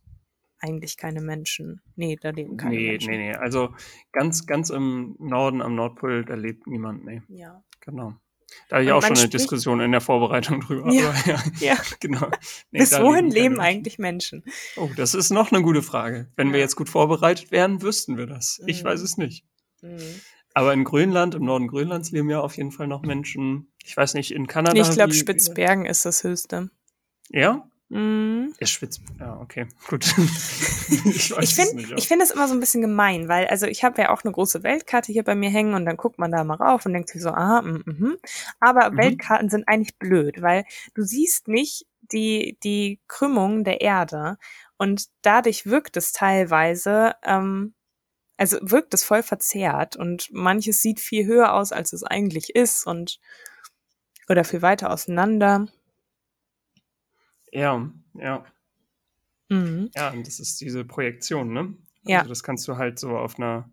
eigentlich 0.60 0.96
keine 0.96 1.22
Menschen. 1.22 1.82
Nee, 1.98 2.18
da 2.20 2.30
leben 2.30 2.56
keine 2.56 2.76
nee, 2.76 2.92
Menschen. 2.92 3.12
Nee, 3.12 3.32
nee, 3.32 3.36
Also 3.36 3.76
ganz, 4.14 4.46
ganz 4.46 4.70
im 4.70 5.16
Norden 5.20 5.62
am 5.62 5.76
Nordpol, 5.76 6.24
da 6.24 6.36
lebt 6.36 6.68
niemand, 6.68 7.04
nee. 7.04 7.22
Ja. 7.28 7.62
Genau. 7.82 8.16
Da 8.70 8.78
hatte 8.78 8.86
ich 8.86 8.92
auch 8.92 9.04
schon 9.04 9.18
eine 9.18 9.30
Diskussion 9.30 9.80
in 9.82 9.92
der 9.92 10.02
Vorbereitung 10.02 10.62
drüber. 10.62 10.92
Ja, 10.92 11.10
aber, 11.10 11.32
ja, 11.32 11.44
ja. 11.60 11.78
genau. 12.00 12.28
Nee, 12.72 12.80
Bis 12.80 13.00
wohin 13.00 13.26
leben, 13.30 13.54
leben 13.54 13.60
eigentlich 13.60 14.00
Menschen? 14.00 14.44
Oh, 14.76 14.90
das 14.96 15.14
ist 15.14 15.30
noch 15.30 15.52
eine 15.52 15.62
gute 15.62 15.82
Frage. 15.82 16.28
Wenn 16.36 16.48
ja. 16.48 16.54
wir 16.54 16.60
jetzt 16.60 16.76
gut 16.76 16.90
vorbereitet 16.90 17.52
wären, 17.52 17.82
wüssten 17.82 18.18
wir 18.18 18.26
das. 18.26 18.60
Mhm. 18.62 18.70
Ich 18.70 18.84
weiß 18.84 19.02
es 19.02 19.18
nicht. 19.18 19.46
Mhm. 19.82 20.00
Aber 20.54 20.74
in 20.74 20.84
Grönland, 20.84 21.36
im 21.36 21.46
Norden 21.46 21.68
Grönlands 21.68 22.12
leben 22.12 22.30
ja 22.30 22.40
auf 22.42 22.58
jeden 22.58 22.72
Fall 22.72 22.88
noch 22.88 23.02
Menschen. 23.02 23.72
Ich 23.84 23.98
weiß 23.98 24.14
nicht, 24.14 24.32
in 24.32 24.48
Kanada. 24.48 24.80
Ich 24.80 24.92
glaube, 24.92 25.14
Spitzbergen 25.14 25.86
ist 25.86 26.06
das 26.06 26.24
höchste. 26.24 26.70
Ja? 27.30 27.68
Mhm. 27.94 28.56
Ist 28.58 28.72
Spitz. 28.72 29.00
Ja, 29.20 29.40
okay, 29.40 29.68
gut. 29.88 30.04
ich 31.06 31.32
ich 31.38 31.54
finde 31.54 31.94
ich 31.96 32.08
finde 32.08 32.26
es 32.26 32.32
immer 32.32 32.48
so 32.48 32.56
ein 32.56 32.60
bisschen 32.60 32.82
gemein, 32.82 33.28
weil 33.28 33.46
also 33.48 33.68
ich 33.68 33.84
habe 33.84 34.02
ja 34.02 34.10
auch 34.10 34.24
eine 34.24 34.34
große 34.34 34.64
Weltkarte 34.64 35.12
hier 35.12 35.24
bei 35.24 35.36
mir 35.36 35.52
hängen 35.52 35.76
und 35.76 35.86
dann 35.86 35.96
guckt 35.96 36.18
man 36.18 36.32
da 36.32 36.44
mal 36.44 36.56
rauf 36.56 36.88
und 36.88 36.94
denkt 36.94 37.10
sich 37.10 37.22
so, 37.22 37.30
aha, 37.30 37.62
mhm. 37.62 37.84
Mm 37.86 38.18
Aber 38.60 38.90
mhm. 38.90 38.98
Weltkarten 38.98 39.50
sind 39.50 39.68
eigentlich 39.68 39.96
blöd, 40.00 40.42
weil 40.42 40.66
du 40.96 41.04
siehst 41.04 41.48
nicht 41.48 41.86
die 42.12 42.58
die 42.64 43.00
Krümmung 43.08 43.64
der 43.64 43.82
Erde 43.82 44.38
und 44.78 45.06
dadurch 45.22 45.68
wirkt 45.68 45.96
es 45.96 46.14
teilweise 46.14 47.14
ähm, 47.24 47.76
also 48.38 48.58
wirkt 48.62 48.96
es 48.96 49.04
voll 49.04 49.22
verzerrt 49.22 49.96
und 49.98 50.30
manches 50.32 50.82
sieht 50.82 51.00
viel 51.00 51.28
höher 51.28 51.54
aus, 51.54 51.72
als 51.72 51.94
es 51.94 52.04
eigentlich 52.04 52.56
ist 52.56 52.88
und 52.88 53.20
oder 54.28 54.44
viel 54.44 54.64
weiter 54.64 54.90
auseinander. 54.90 55.68
Ja, 57.54 57.92
ja. 58.16 58.46
Mhm. 59.50 59.92
Ja, 59.96 60.12
und 60.12 60.26
das 60.26 60.40
ist 60.40 60.60
diese 60.60 60.84
Projektion, 60.84 61.54
ne? 61.54 61.78
Ja. 62.04 62.20
Also 62.20 62.30
das 62.30 62.44
kannst 62.44 62.68
du 62.68 62.78
halt 62.78 63.00
so 63.00 63.18
auf 63.18 63.38
einer 63.38 63.72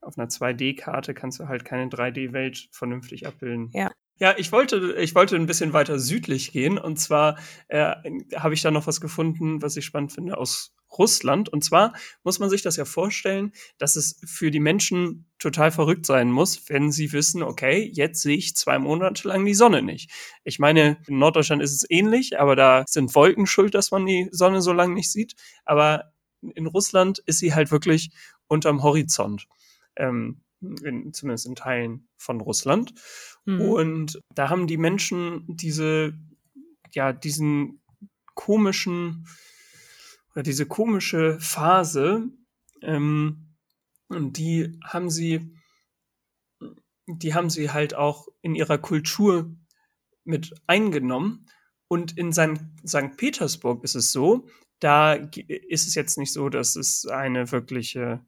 auf 0.00 0.16
einer 0.16 0.28
2D-Karte 0.28 1.12
kannst 1.12 1.40
du 1.40 1.48
halt 1.48 1.66
keine 1.66 1.90
3D-Welt 1.90 2.70
vernünftig 2.72 3.26
abbilden. 3.26 3.68
Ja. 3.74 3.92
Ja, 4.16 4.34
ich 4.36 4.52
wollte, 4.52 4.94
ich 4.98 5.14
wollte 5.14 5.36
ein 5.36 5.46
bisschen 5.46 5.72
weiter 5.72 5.98
südlich 5.98 6.52
gehen 6.52 6.78
und 6.78 6.98
zwar 6.98 7.38
äh, 7.68 7.94
habe 8.34 8.54
ich 8.54 8.60
da 8.60 8.70
noch 8.70 8.86
was 8.86 9.00
gefunden, 9.00 9.62
was 9.62 9.76
ich 9.76 9.84
spannend 9.84 10.12
finde 10.12 10.36
aus 10.36 10.74
Russland. 10.98 11.48
Und 11.48 11.64
zwar 11.64 11.92
muss 12.22 12.38
man 12.38 12.50
sich 12.50 12.62
das 12.62 12.76
ja 12.76 12.84
vorstellen, 12.84 13.52
dass 13.78 13.96
es 13.96 14.20
für 14.24 14.50
die 14.50 14.60
Menschen 14.60 15.26
total 15.38 15.70
verrückt 15.70 16.06
sein 16.06 16.30
muss, 16.30 16.68
wenn 16.68 16.92
sie 16.92 17.12
wissen, 17.12 17.42
okay, 17.42 17.90
jetzt 17.92 18.22
sehe 18.22 18.36
ich 18.36 18.56
zwei 18.56 18.78
Monate 18.78 19.28
lang 19.28 19.44
die 19.44 19.54
Sonne 19.54 19.82
nicht. 19.82 20.10
Ich 20.44 20.58
meine, 20.58 20.98
in 21.06 21.18
Norddeutschland 21.18 21.62
ist 21.62 21.74
es 21.74 21.86
ähnlich, 21.88 22.38
aber 22.38 22.56
da 22.56 22.84
sind 22.86 23.14
Wolken 23.14 23.46
schuld, 23.46 23.74
dass 23.74 23.90
man 23.90 24.06
die 24.06 24.28
Sonne 24.30 24.62
so 24.62 24.72
lange 24.72 24.94
nicht 24.94 25.10
sieht. 25.10 25.34
Aber 25.64 26.12
in 26.54 26.66
Russland 26.66 27.20
ist 27.26 27.38
sie 27.38 27.54
halt 27.54 27.70
wirklich 27.70 28.10
unterm 28.46 28.82
Horizont. 28.82 29.46
Ähm, 29.96 30.42
in, 30.60 31.12
zumindest 31.12 31.46
in 31.46 31.54
Teilen 31.54 32.08
von 32.16 32.40
Russland. 32.40 32.92
Mhm. 33.46 33.60
Und 33.60 34.20
da 34.34 34.50
haben 34.50 34.66
die 34.66 34.76
Menschen 34.76 35.44
diese, 35.48 36.12
ja, 36.92 37.12
diesen 37.12 37.80
komischen 38.34 39.26
oder 40.40 40.44
diese 40.44 40.64
komische 40.64 41.38
Phase, 41.38 42.30
ähm, 42.80 43.56
die 44.08 44.80
haben 44.82 45.10
sie, 45.10 45.54
die 47.06 47.34
haben 47.34 47.50
sie 47.50 47.70
halt 47.72 47.94
auch 47.94 48.26
in 48.40 48.54
ihrer 48.54 48.78
Kultur 48.78 49.54
mit 50.24 50.54
eingenommen. 50.66 51.46
Und 51.88 52.16
in 52.16 52.32
St. 52.32 52.58
St. 52.86 53.18
Petersburg 53.18 53.84
ist 53.84 53.96
es 53.96 54.12
so, 54.12 54.46
da 54.78 55.12
ist 55.12 55.86
es 55.86 55.94
jetzt 55.94 56.16
nicht 56.16 56.32
so, 56.32 56.48
dass 56.48 56.74
es 56.74 57.06
eine 57.06 57.52
wirkliche, 57.52 58.24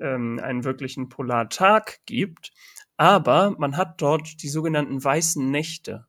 ähm, 0.00 0.40
einen 0.42 0.64
wirklichen 0.64 1.10
Polartag 1.10 2.00
gibt, 2.06 2.50
aber 2.96 3.54
man 3.56 3.76
hat 3.76 4.02
dort 4.02 4.42
die 4.42 4.48
sogenannten 4.48 5.04
weißen 5.04 5.48
Nächte. 5.48 6.08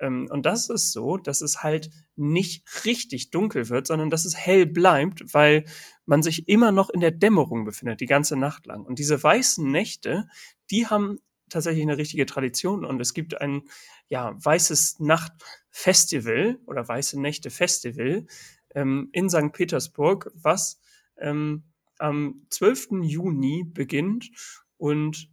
Ähm, 0.00 0.28
und 0.30 0.46
das 0.46 0.68
ist 0.68 0.92
so, 0.92 1.16
dass 1.16 1.40
es 1.40 1.62
halt 1.62 1.90
nicht 2.16 2.84
richtig 2.84 3.30
dunkel 3.30 3.68
wird, 3.68 3.86
sondern 3.86 4.10
dass 4.10 4.24
es 4.24 4.36
hell 4.36 4.66
bleibt, 4.66 5.34
weil 5.34 5.64
man 6.04 6.22
sich 6.22 6.48
immer 6.48 6.72
noch 6.72 6.90
in 6.90 7.00
der 7.00 7.10
Dämmerung 7.10 7.64
befindet, 7.64 8.00
die 8.00 8.06
ganze 8.06 8.36
Nacht 8.36 8.66
lang. 8.66 8.84
Und 8.84 8.98
diese 8.98 9.22
weißen 9.22 9.70
Nächte, 9.70 10.28
die 10.70 10.86
haben 10.86 11.18
tatsächlich 11.48 11.82
eine 11.82 11.98
richtige 11.98 12.26
Tradition 12.26 12.84
und 12.84 13.00
es 13.00 13.14
gibt 13.14 13.40
ein 13.40 13.62
ja, 14.08 14.36
weißes 14.36 15.00
Nachtfestival 15.00 16.58
oder 16.66 16.86
weiße 16.86 17.20
Nächte 17.20 17.50
Festival 17.50 18.26
ähm, 18.74 19.08
in 19.12 19.28
St. 19.28 19.52
Petersburg, 19.52 20.30
was 20.34 20.80
ähm, 21.18 21.64
am 21.98 22.46
12. 22.50 23.02
Juni 23.02 23.64
beginnt 23.64 24.30
und 24.76 25.28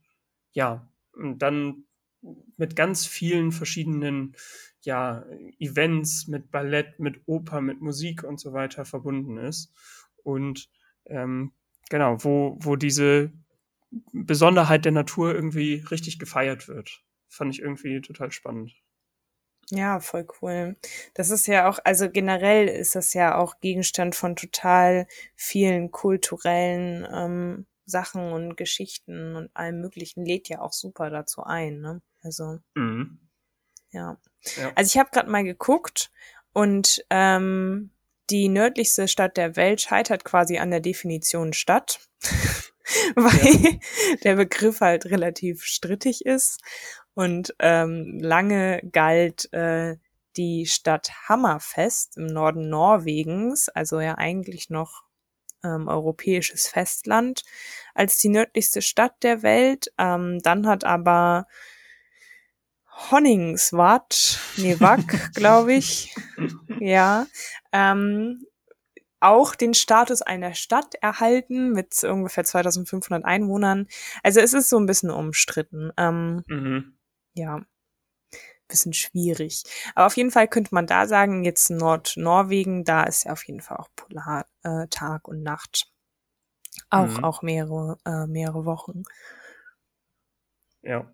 ja, 0.53 0.87
dann 1.37 1.85
mit 2.57 2.75
ganz 2.75 3.05
vielen 3.05 3.51
verschiedenen 3.51 4.35
ja, 4.81 5.25
Events, 5.59 6.27
mit 6.27 6.51
Ballett, 6.51 6.99
mit 6.99 7.21
Oper, 7.25 7.61
mit 7.61 7.81
Musik 7.81 8.23
und 8.23 8.39
so 8.39 8.53
weiter 8.53 8.85
verbunden 8.85 9.37
ist. 9.37 9.71
Und 10.23 10.69
ähm, 11.05 11.53
genau, 11.89 12.23
wo, 12.23 12.57
wo 12.59 12.75
diese 12.75 13.31
Besonderheit 14.11 14.85
der 14.85 14.91
Natur 14.91 15.33
irgendwie 15.33 15.83
richtig 15.91 16.19
gefeiert 16.19 16.67
wird. 16.67 17.03
Fand 17.29 17.53
ich 17.53 17.61
irgendwie 17.61 18.01
total 18.01 18.31
spannend. 18.31 18.73
Ja, 19.69 19.99
voll 19.99 20.27
cool. 20.41 20.75
Das 21.13 21.29
ist 21.29 21.47
ja 21.47 21.69
auch, 21.69 21.79
also 21.83 22.09
generell 22.09 22.67
ist 22.67 22.95
das 22.95 23.13
ja 23.13 23.37
auch 23.37 23.59
Gegenstand 23.61 24.15
von 24.15 24.35
total 24.35 25.07
vielen 25.35 25.91
kulturellen 25.91 27.07
ähm, 27.11 27.65
Sachen 27.85 28.33
und 28.33 28.57
Geschichten 28.57 29.35
und 29.35 29.55
allem 29.55 29.79
Möglichen 29.79 30.25
lädt 30.25 30.49
ja 30.49 30.61
auch 30.61 30.73
super 30.73 31.09
dazu 31.09 31.43
ein. 31.43 31.79
Ne? 31.79 32.01
Also 32.23 32.59
Mhm. 32.75 33.19
ja. 33.91 34.17
Ja. 34.57 34.71
Also 34.75 34.89
ich 34.89 34.97
habe 34.97 35.09
gerade 35.11 35.29
mal 35.29 35.43
geguckt 35.43 36.11
und 36.53 37.03
ähm, 37.09 37.91
die 38.29 38.49
nördlichste 38.49 39.07
Stadt 39.07 39.37
der 39.37 39.55
Welt 39.55 39.81
scheitert 39.81 40.23
quasi 40.23 40.57
an 40.57 40.71
der 40.71 40.79
Definition 40.79 41.53
Stadt, 41.53 41.99
weil 43.15 43.79
der 44.23 44.35
Begriff 44.35 44.81
halt 44.81 45.05
relativ 45.05 45.63
strittig 45.63 46.25
ist 46.25 46.61
und 47.13 47.55
ähm, 47.59 48.19
lange 48.19 48.81
galt 48.91 49.51
äh, 49.53 49.97
die 50.35 50.65
Stadt 50.65 51.11
Hammerfest 51.27 52.17
im 52.17 52.25
Norden 52.25 52.69
Norwegens, 52.69 53.69
also 53.69 53.99
ja 53.99 54.15
eigentlich 54.17 54.69
noch 54.69 55.03
ähm, 55.63 55.87
europäisches 55.87 56.67
Festland, 56.67 57.43
als 57.93 58.17
die 58.17 58.29
nördlichste 58.29 58.81
Stadt 58.81 59.15
der 59.23 59.43
Welt. 59.43 59.93
Ähm, 59.97 60.39
dann 60.41 60.67
hat 60.67 60.83
aber 60.83 61.47
Honningsvart, 63.11 64.39
nee, 64.57 64.79
Wack, 64.79 65.31
glaube 65.35 65.73
ich, 65.73 66.13
ja, 66.79 67.25
ähm, 67.71 68.45
auch 69.19 69.55
den 69.55 69.73
Status 69.73 70.21
einer 70.21 70.53
Stadt 70.53 70.95
erhalten 70.95 71.71
mit 71.71 72.03
ungefähr 72.03 72.43
2500 72.43 73.23
Einwohnern. 73.23 73.87
Also 74.21 74.41
es 74.41 74.53
ist 74.53 74.69
so 74.69 74.77
ein 74.77 74.85
bisschen 74.85 75.11
umstritten. 75.11 75.91
Ähm, 75.97 76.43
Mhm. 76.47 76.97
ja, 77.35 77.61
bisschen 78.67 78.93
schwierig. 78.93 79.63
Aber 79.95 80.07
auf 80.07 80.17
jeden 80.17 80.31
Fall 80.31 80.47
könnte 80.47 80.73
man 80.73 80.87
da 80.87 81.07
sagen, 81.07 81.43
jetzt 81.43 81.69
Nordnorwegen, 81.69 82.83
da 82.83 83.03
ist 83.03 83.23
ja 83.25 83.31
auf 83.33 83.43
jeden 83.45 83.61
Fall 83.61 83.77
auch 83.77 83.89
Polar 83.95 84.45
äh, 84.63 84.87
Tag 84.89 85.27
und 85.27 85.43
Nacht. 85.43 85.89
Auch, 86.89 87.07
Mhm. 87.07 87.23
auch 87.23 87.41
mehrere, 87.43 87.97
äh, 88.05 88.25
mehrere 88.27 88.65
Wochen. 88.65 89.03
Ja. 90.81 91.13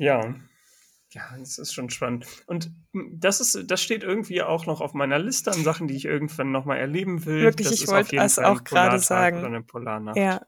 Ja. 0.00 0.34
Ja, 1.12 1.22
das 1.38 1.58
ist 1.58 1.74
schon 1.74 1.90
spannend. 1.90 2.26
Und 2.46 2.70
das 2.92 3.40
ist, 3.40 3.70
das 3.70 3.82
steht 3.82 4.04
irgendwie 4.04 4.42
auch 4.42 4.66
noch 4.66 4.80
auf 4.80 4.94
meiner 4.94 5.18
Liste 5.18 5.50
an 5.50 5.64
Sachen, 5.64 5.88
die 5.88 5.96
ich 5.96 6.04
irgendwann 6.04 6.52
nochmal 6.52 6.78
erleben 6.78 7.26
will. 7.26 7.42
Wirklich, 7.42 7.68
das 7.68 7.80
ich 7.80 7.88
wollte 7.88 8.16
es 8.16 8.36
Fall 8.36 8.44
auch 8.44 8.62
gerade 8.62 9.00
sagen. 9.00 9.38
Oder 9.38 9.48
eine 9.48 9.62
Polarnacht. 9.62 10.16
Ja, 10.16 10.40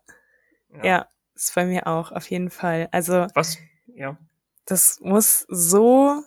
ja, 0.82 1.06
ist 1.34 1.54
bei 1.54 1.66
mir 1.66 1.86
auch, 1.86 2.12
auf 2.12 2.30
jeden 2.30 2.50
Fall. 2.50 2.88
Also 2.92 3.26
Was? 3.34 3.58
Ja. 3.94 4.16
das 4.64 5.00
muss 5.00 5.44
so, 5.48 6.22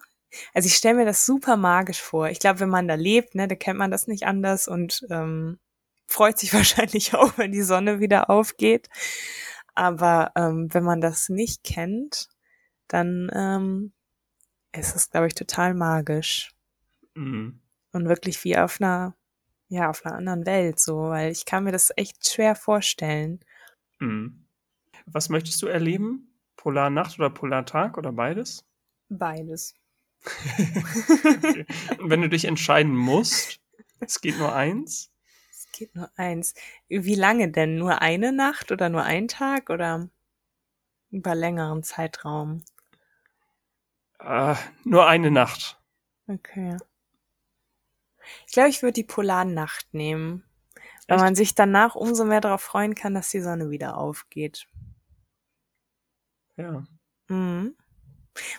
also 0.54 0.68
ich 0.68 0.76
stelle 0.76 0.98
mir 0.98 1.06
das 1.06 1.26
super 1.26 1.58
magisch 1.58 2.02
vor. 2.02 2.30
Ich 2.30 2.40
glaube, 2.40 2.60
wenn 2.60 2.70
man 2.70 2.88
da 2.88 2.96
lebt, 2.96 3.36
ne, 3.36 3.48
da 3.48 3.56
kennt 3.56 3.80
man 3.80 3.90
das 3.90 4.08
nicht 4.08 4.24
anders 4.26 4.68
und 4.68 5.06
ähm, 5.10 5.60
freut 6.08 6.38
sich 6.38 6.54
wahrscheinlich 6.54 7.14
auch, 7.16 7.38
wenn 7.38 7.52
die 7.52 7.64
Sonne 7.64 8.00
wieder 8.00 8.30
aufgeht. 8.30 8.90
Aber 9.74 10.32
ähm, 10.36 10.74
wenn 10.74 10.84
man 10.84 11.02
das 11.02 11.30
nicht 11.30 11.64
kennt, 11.64 12.30
dann 12.88 13.30
ähm, 13.34 13.94
ist 14.72 14.96
es, 14.96 15.10
glaube 15.10 15.28
ich, 15.28 15.36
total 15.36 15.74
magisch 15.74 16.52
Mhm. 17.16 17.62
und 17.94 18.08
wirklich 18.10 18.44
wie 18.44 18.58
auf 18.58 18.82
einer, 18.82 19.16
ja, 19.70 19.90
auf 19.90 20.06
einer 20.06 20.16
anderen 20.16 20.46
Welt, 20.46 20.80
so, 20.80 21.10
weil 21.10 21.32
ich 21.32 21.46
kann 21.46 21.64
mir 21.64 21.72
das 21.72 21.94
echt 21.96 22.28
schwer 22.30 22.56
vorstellen. 22.56 23.40
Mhm. 24.00 24.46
Was 25.06 25.30
möchtest 25.30 25.62
du 25.62 25.68
erleben? 25.68 26.34
Polarnacht 26.58 27.18
oder 27.20 27.30
Polartag 27.30 27.98
oder 27.98 28.12
beides? 28.12 28.66
Beides. 29.10 29.74
Okay. 30.26 31.66
Und 32.00 32.10
wenn 32.10 32.22
du 32.22 32.30
dich 32.30 32.46
entscheiden 32.46 32.96
musst, 32.96 33.60
es 34.00 34.20
geht 34.22 34.38
nur 34.38 34.54
eins. 34.54 35.12
Es 35.52 35.72
geht 35.72 35.96
nur 35.96 36.10
eins. 36.18 36.54
Wie 36.90 37.16
lange 37.16 37.52
denn? 37.52 37.78
Nur 37.78 38.02
eine 38.02 38.32
Nacht 38.32 38.72
oder 38.72 38.90
nur 38.90 39.04
ein 39.04 39.28
Tag 39.28 39.70
oder 39.70 40.10
über 41.12 41.36
längeren 41.36 41.84
Zeitraum? 41.84 42.64
Äh, 44.26 44.56
nur 44.84 45.08
eine 45.08 45.30
Nacht. 45.30 45.80
Okay. 46.28 46.78
Ich 48.48 48.54
glaube, 48.54 48.70
ich 48.70 48.82
würde 48.82 48.94
die 48.94 49.04
Polarnacht 49.04 49.94
nehmen, 49.94 50.44
weil 51.08 51.18
Echt? 51.18 51.24
man 51.24 51.36
sich 51.36 51.54
danach 51.54 51.96
umso 51.96 52.26
mehr 52.26 52.42
darauf 52.42 52.62
freuen 52.62 52.96
kann, 52.96 53.14
dass 53.14 53.30
die 53.30 53.42
Sonne 53.42 53.70
wieder 53.70 53.98
aufgeht. 53.98 54.68
Ja. 56.58 56.84
Mhm. 57.28 57.76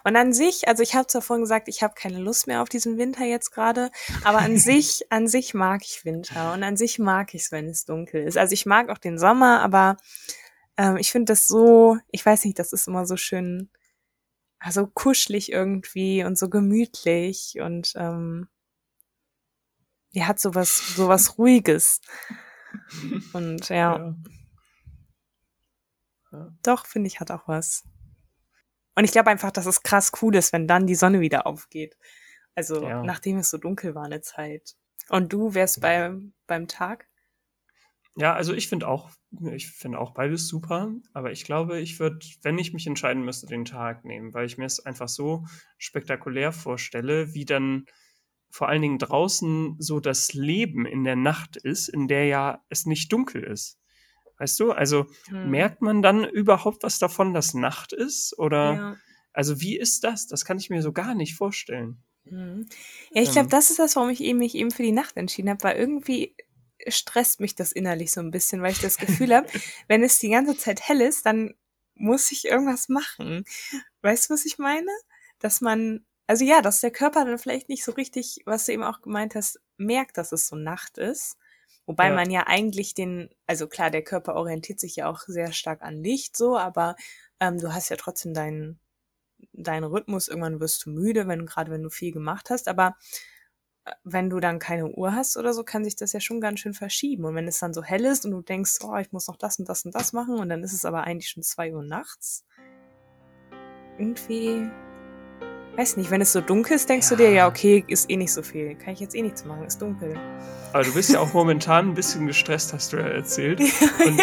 Und 0.04 0.16
an 0.16 0.32
sich, 0.32 0.68
also 0.68 0.82
ich 0.82 0.94
habe 0.94 1.06
zwar 1.08 1.20
vorhin 1.20 1.42
gesagt, 1.42 1.68
ich 1.68 1.82
habe 1.82 1.94
keine 1.94 2.18
Lust 2.18 2.46
mehr 2.46 2.62
auf 2.62 2.68
diesen 2.68 2.96
Winter 2.96 3.24
jetzt 3.24 3.50
gerade, 3.50 3.90
aber 4.24 4.38
an 4.38 4.56
sich, 4.58 5.10
an 5.10 5.26
sich 5.26 5.52
mag 5.52 5.82
ich 5.84 6.04
Winter 6.04 6.54
und 6.54 6.62
an 6.62 6.76
sich 6.76 6.98
mag 6.98 7.34
ich 7.34 7.42
es, 7.42 7.52
wenn 7.52 7.66
es 7.66 7.84
dunkel 7.84 8.22
ist. 8.22 8.38
Also 8.38 8.52
ich 8.52 8.66
mag 8.66 8.88
auch 8.88 8.98
den 8.98 9.18
Sommer, 9.18 9.60
aber 9.62 9.96
ähm, 10.76 10.96
ich 10.96 11.10
finde 11.10 11.32
das 11.32 11.46
so, 11.48 11.98
ich 12.10 12.24
weiß 12.24 12.44
nicht, 12.44 12.58
das 12.58 12.72
ist 12.72 12.86
immer 12.86 13.04
so 13.04 13.16
schön, 13.16 13.68
also 14.58 14.86
kuschelig 14.86 15.52
irgendwie 15.52 16.24
und 16.24 16.38
so 16.38 16.48
gemütlich 16.48 17.58
und 17.60 17.92
ähm, 17.96 18.48
die 20.14 20.24
hat 20.24 20.40
sowas, 20.40 20.96
sowas 20.96 21.38
Ruhiges. 21.38 22.00
Und 23.32 23.68
ja, 23.68 23.98
Ja. 23.98 24.16
Ja. 26.32 26.52
Doch, 26.62 26.86
finde 26.86 27.08
ich, 27.08 27.20
hat 27.20 27.30
auch 27.30 27.48
was. 27.48 27.84
Und 28.94 29.04
ich 29.04 29.12
glaube 29.12 29.30
einfach, 29.30 29.50
dass 29.50 29.66
es 29.66 29.82
krass 29.82 30.12
cool 30.22 30.34
ist, 30.36 30.52
wenn 30.52 30.66
dann 30.66 30.86
die 30.86 30.94
Sonne 30.94 31.20
wieder 31.20 31.46
aufgeht. 31.46 31.96
Also 32.54 32.82
ja. 32.82 33.02
nachdem 33.02 33.38
es 33.38 33.50
so 33.50 33.58
dunkel 33.58 33.94
war 33.94 34.04
eine 34.04 34.22
Zeit. 34.22 34.76
Und 35.08 35.32
du 35.32 35.54
wärst 35.54 35.80
beim, 35.80 36.32
beim 36.46 36.66
Tag? 36.66 37.06
Ja, 38.18 38.34
also 38.34 38.54
ich 38.54 38.68
finde 38.68 38.88
auch, 38.88 39.10
ich 39.52 39.68
finde 39.68 39.98
auch 39.98 40.14
beides 40.14 40.48
super, 40.48 40.90
aber 41.12 41.32
ich 41.32 41.44
glaube, 41.44 41.80
ich 41.80 42.00
würde, 42.00 42.18
wenn 42.42 42.58
ich 42.58 42.72
mich 42.72 42.86
entscheiden 42.86 43.24
müsste, 43.24 43.46
den 43.46 43.66
Tag 43.66 44.06
nehmen, 44.06 44.32
weil 44.32 44.46
ich 44.46 44.56
mir 44.56 44.64
es 44.64 44.84
einfach 44.84 45.08
so 45.08 45.44
spektakulär 45.76 46.52
vorstelle, 46.52 47.34
wie 47.34 47.44
dann 47.44 47.84
vor 48.48 48.68
allen 48.68 48.80
Dingen 48.80 48.98
draußen 48.98 49.76
so 49.78 50.00
das 50.00 50.32
Leben 50.32 50.86
in 50.86 51.04
der 51.04 51.16
Nacht 51.16 51.56
ist, 51.56 51.88
in 51.88 52.08
der 52.08 52.24
ja 52.24 52.64
es 52.70 52.86
nicht 52.86 53.12
dunkel 53.12 53.42
ist. 53.42 53.78
Weißt 54.38 54.58
du? 54.60 54.72
Also 54.72 55.06
hm. 55.28 55.50
merkt 55.50 55.82
man 55.82 56.00
dann 56.00 56.24
überhaupt 56.24 56.82
was 56.82 56.98
davon, 56.98 57.34
dass 57.34 57.52
Nacht 57.52 57.92
ist? 57.92 58.38
Oder 58.38 58.74
ja. 58.74 58.96
also 59.34 59.60
wie 59.60 59.76
ist 59.76 60.04
das? 60.04 60.26
Das 60.26 60.46
kann 60.46 60.58
ich 60.58 60.70
mir 60.70 60.80
so 60.80 60.92
gar 60.92 61.14
nicht 61.14 61.34
vorstellen. 61.34 62.02
Hm. 62.24 62.66
Ja, 63.12 63.22
ich 63.22 63.32
glaube, 63.32 63.46
ähm. 63.46 63.50
das 63.50 63.70
ist 63.70 63.78
das, 63.78 63.94
warum 63.96 64.08
ich 64.08 64.22
eben, 64.22 64.38
mich 64.38 64.54
eben 64.54 64.70
für 64.70 64.82
die 64.82 64.92
Nacht 64.92 65.18
entschieden 65.18 65.50
habe, 65.50 65.62
weil 65.62 65.76
irgendwie 65.76 66.34
stresst 66.88 67.40
mich 67.40 67.54
das 67.54 67.72
innerlich 67.72 68.12
so 68.12 68.20
ein 68.20 68.30
bisschen, 68.30 68.62
weil 68.62 68.72
ich 68.72 68.80
das 68.80 68.98
Gefühl 68.98 69.34
habe, 69.34 69.48
wenn 69.88 70.02
es 70.02 70.18
die 70.18 70.30
ganze 70.30 70.56
Zeit 70.56 70.80
hell 70.88 71.00
ist, 71.00 71.26
dann 71.26 71.54
muss 71.94 72.30
ich 72.30 72.44
irgendwas 72.44 72.88
machen. 72.88 73.44
Weißt 74.02 74.28
du, 74.28 74.34
was 74.34 74.44
ich 74.44 74.58
meine? 74.58 74.90
Dass 75.38 75.60
man, 75.60 76.04
also 76.26 76.44
ja, 76.44 76.62
dass 76.62 76.80
der 76.80 76.90
Körper 76.90 77.24
dann 77.24 77.38
vielleicht 77.38 77.68
nicht 77.68 77.84
so 77.84 77.92
richtig, 77.92 78.42
was 78.44 78.66
du 78.66 78.72
eben 78.72 78.82
auch 78.82 79.00
gemeint 79.00 79.34
hast, 79.34 79.60
merkt, 79.76 80.18
dass 80.18 80.32
es 80.32 80.48
so 80.48 80.56
Nacht 80.56 80.98
ist. 80.98 81.36
Wobei 81.86 82.08
ja. 82.08 82.14
man 82.14 82.30
ja 82.30 82.46
eigentlich 82.46 82.94
den, 82.94 83.30
also 83.46 83.68
klar, 83.68 83.90
der 83.90 84.02
Körper 84.02 84.34
orientiert 84.34 84.80
sich 84.80 84.96
ja 84.96 85.08
auch 85.08 85.20
sehr 85.26 85.52
stark 85.52 85.82
an 85.82 86.02
Licht 86.02 86.36
so, 86.36 86.58
aber 86.58 86.96
ähm, 87.40 87.58
du 87.58 87.72
hast 87.72 87.88
ja 87.90 87.96
trotzdem 87.96 88.34
deinen 88.34 88.80
deinen 89.52 89.84
Rhythmus, 89.84 90.28
irgendwann 90.28 90.60
wirst 90.60 90.86
du 90.86 90.90
müde, 90.90 91.28
wenn 91.28 91.46
gerade 91.46 91.70
wenn 91.70 91.82
du 91.82 91.90
viel 91.90 92.12
gemacht 92.12 92.50
hast, 92.50 92.68
aber 92.68 92.96
wenn 94.04 94.30
du 94.30 94.40
dann 94.40 94.58
keine 94.58 94.86
Uhr 94.86 95.14
hast 95.14 95.36
oder 95.36 95.52
so, 95.52 95.62
kann 95.64 95.84
sich 95.84 95.96
das 95.96 96.12
ja 96.12 96.20
schon 96.20 96.40
ganz 96.40 96.60
schön 96.60 96.74
verschieben. 96.74 97.24
Und 97.24 97.34
wenn 97.34 97.46
es 97.46 97.58
dann 97.58 97.74
so 97.74 97.82
hell 97.82 98.04
ist 98.04 98.24
und 98.24 98.32
du 98.32 98.42
denkst, 98.42 98.78
oh, 98.82 98.96
ich 98.96 99.12
muss 99.12 99.28
noch 99.28 99.36
das 99.36 99.58
und 99.58 99.68
das 99.68 99.84
und 99.84 99.94
das 99.94 100.12
machen 100.12 100.38
und 100.38 100.48
dann 100.48 100.62
ist 100.62 100.72
es 100.72 100.84
aber 100.84 101.04
eigentlich 101.04 101.28
schon 101.28 101.42
zwei 101.42 101.72
Uhr 101.72 101.82
nachts, 101.82 102.44
irgendwie 103.98 104.68
Weiß 105.76 105.98
nicht, 105.98 106.10
wenn 106.10 106.22
es 106.22 106.32
so 106.32 106.40
dunkel 106.40 106.76
ist, 106.76 106.88
denkst 106.88 107.10
ja. 107.10 107.16
du 107.16 107.22
dir, 107.22 107.30
ja, 107.32 107.48
okay, 107.48 107.84
ist 107.86 108.08
eh 108.08 108.16
nicht 108.16 108.32
so 108.32 108.40
viel. 108.40 108.76
Kann 108.76 108.94
ich 108.94 109.00
jetzt 109.00 109.14
eh 109.14 109.20
nichts 109.20 109.44
machen, 109.44 109.66
ist 109.66 109.82
dunkel. 109.82 110.18
Aber 110.72 110.82
du 110.82 110.94
bist 110.94 111.10
ja 111.10 111.20
auch 111.20 111.34
momentan 111.34 111.90
ein 111.90 111.94
bisschen 111.94 112.26
gestresst, 112.26 112.72
hast 112.72 112.94
du 112.94 112.96
ja 112.96 113.06
erzählt. 113.06 113.60
Und 114.06 114.22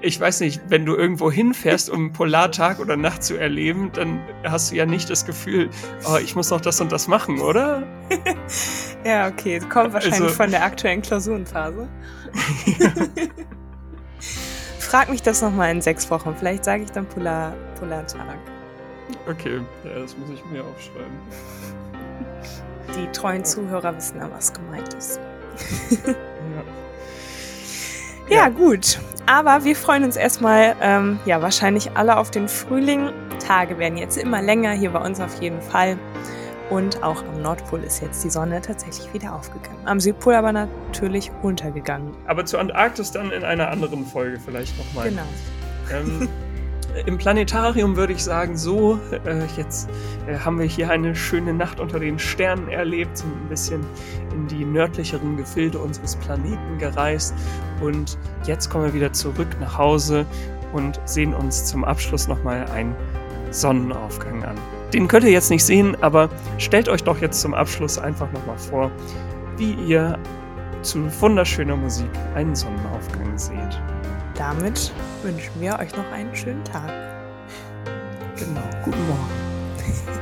ich 0.00 0.20
weiß 0.20 0.38
nicht, 0.40 0.60
wenn 0.68 0.86
du 0.86 0.94
irgendwo 0.94 1.28
hinfährst, 1.28 1.90
um 1.90 2.12
Polartag 2.12 2.78
oder 2.78 2.96
Nacht 2.96 3.24
zu 3.24 3.36
erleben, 3.36 3.90
dann 3.92 4.20
hast 4.44 4.70
du 4.70 4.76
ja 4.76 4.86
nicht 4.86 5.10
das 5.10 5.26
Gefühl, 5.26 5.70
oh, 6.04 6.18
ich 6.18 6.36
muss 6.36 6.50
noch 6.50 6.60
das 6.60 6.80
und 6.80 6.92
das 6.92 7.08
machen, 7.08 7.40
oder? 7.40 7.82
ja, 9.04 9.28
okay, 9.28 9.60
kommt 9.60 9.92
wahrscheinlich 9.92 10.22
also, 10.22 10.34
von 10.34 10.50
der 10.50 10.64
aktuellen 10.64 11.02
Klausurenphase. 11.02 11.88
Frag 14.78 15.08
mich 15.10 15.22
das 15.22 15.40
nochmal 15.42 15.70
in 15.70 15.80
sechs 15.80 16.10
Wochen. 16.10 16.34
Vielleicht 16.38 16.64
sage 16.64 16.82
ich 16.84 16.90
dann 16.90 17.06
Polar, 17.06 17.54
Polartag. 17.78 18.36
Okay, 19.28 19.60
ja, 19.84 19.98
das 20.00 20.16
muss 20.16 20.30
ich 20.30 20.44
mir 20.46 20.62
aufschreiben. 20.64 21.18
Die 22.96 23.06
treuen 23.12 23.44
Zuhörer 23.44 23.96
wissen 23.96 24.18
ja, 24.18 24.30
was 24.30 24.52
gemeint 24.52 24.92
ist. 24.94 25.18
ja. 28.28 28.36
ja. 28.36 28.48
gut. 28.48 29.00
Aber 29.26 29.64
wir 29.64 29.76
freuen 29.76 30.04
uns 30.04 30.16
erstmal, 30.16 30.74
ähm, 30.80 31.20
ja, 31.24 31.40
wahrscheinlich 31.40 31.92
alle 31.96 32.16
auf 32.16 32.30
den 32.30 32.48
Frühling. 32.48 33.10
Tage 33.46 33.78
werden 33.78 33.96
jetzt 33.96 34.16
immer 34.18 34.42
länger, 34.42 34.72
hier 34.72 34.90
bei 34.90 35.00
uns 35.00 35.20
auf 35.20 35.40
jeden 35.40 35.62
Fall. 35.62 35.96
Und 36.72 37.02
auch 37.02 37.22
am 37.24 37.42
Nordpol 37.42 37.84
ist 37.84 38.00
jetzt 38.00 38.24
die 38.24 38.30
Sonne 38.30 38.62
tatsächlich 38.62 39.12
wieder 39.12 39.34
aufgegangen. 39.34 39.76
Am 39.84 40.00
Südpol 40.00 40.34
aber 40.34 40.52
natürlich 40.52 41.30
untergegangen. 41.42 42.12
Aber 42.26 42.46
zur 42.46 42.60
Antarktis 42.60 43.10
dann 43.10 43.30
in 43.30 43.44
einer 43.44 43.68
anderen 43.68 44.06
Folge 44.06 44.40
vielleicht 44.40 44.78
nochmal. 44.78 45.10
Genau. 45.10 45.26
Ähm, 45.92 46.30
im 47.06 47.18
Planetarium 47.18 47.94
würde 47.94 48.14
ich 48.14 48.24
sagen, 48.24 48.56
so, 48.56 48.98
äh, 49.26 49.44
jetzt 49.58 49.90
äh, 50.26 50.38
haben 50.38 50.58
wir 50.58 50.64
hier 50.64 50.88
eine 50.88 51.14
schöne 51.14 51.52
Nacht 51.52 51.78
unter 51.78 52.00
den 52.00 52.18
Sternen 52.18 52.70
erlebt, 52.70 53.18
sind 53.18 53.30
ein 53.30 53.48
bisschen 53.50 53.84
in 54.32 54.48
die 54.48 54.64
nördlicheren 54.64 55.36
Gefilde 55.36 55.78
unseres 55.78 56.16
Planeten 56.16 56.78
gereist 56.78 57.34
und 57.82 58.16
jetzt 58.46 58.70
kommen 58.70 58.86
wir 58.86 58.94
wieder 58.94 59.12
zurück 59.12 59.48
nach 59.60 59.76
Hause 59.76 60.24
und 60.72 60.98
sehen 61.04 61.34
uns 61.34 61.66
zum 61.66 61.84
Abschluss 61.84 62.28
nochmal 62.28 62.64
einen 62.70 62.96
Sonnenaufgang 63.50 64.42
an. 64.44 64.56
Den 64.92 65.08
könnt 65.08 65.24
ihr 65.24 65.30
jetzt 65.30 65.50
nicht 65.50 65.64
sehen, 65.64 65.96
aber 66.02 66.28
stellt 66.58 66.88
euch 66.88 67.02
doch 67.02 67.20
jetzt 67.20 67.40
zum 67.40 67.54
Abschluss 67.54 67.98
einfach 67.98 68.30
nochmal 68.32 68.58
vor, 68.58 68.90
wie 69.56 69.72
ihr 69.72 70.18
zu 70.82 71.08
wunderschöner 71.20 71.76
Musik 71.76 72.10
einen 72.34 72.54
Sonnenaufgang 72.54 73.38
seht 73.38 73.80
damit 74.42 74.92
wünschen 75.22 75.60
wir 75.60 75.78
euch 75.78 75.94
noch 75.96 76.10
einen 76.10 76.34
schönen 76.34 76.64
Tag. 76.64 76.90
Genau, 78.36 78.60
guten 78.84 79.06
Morgen. 79.06 80.18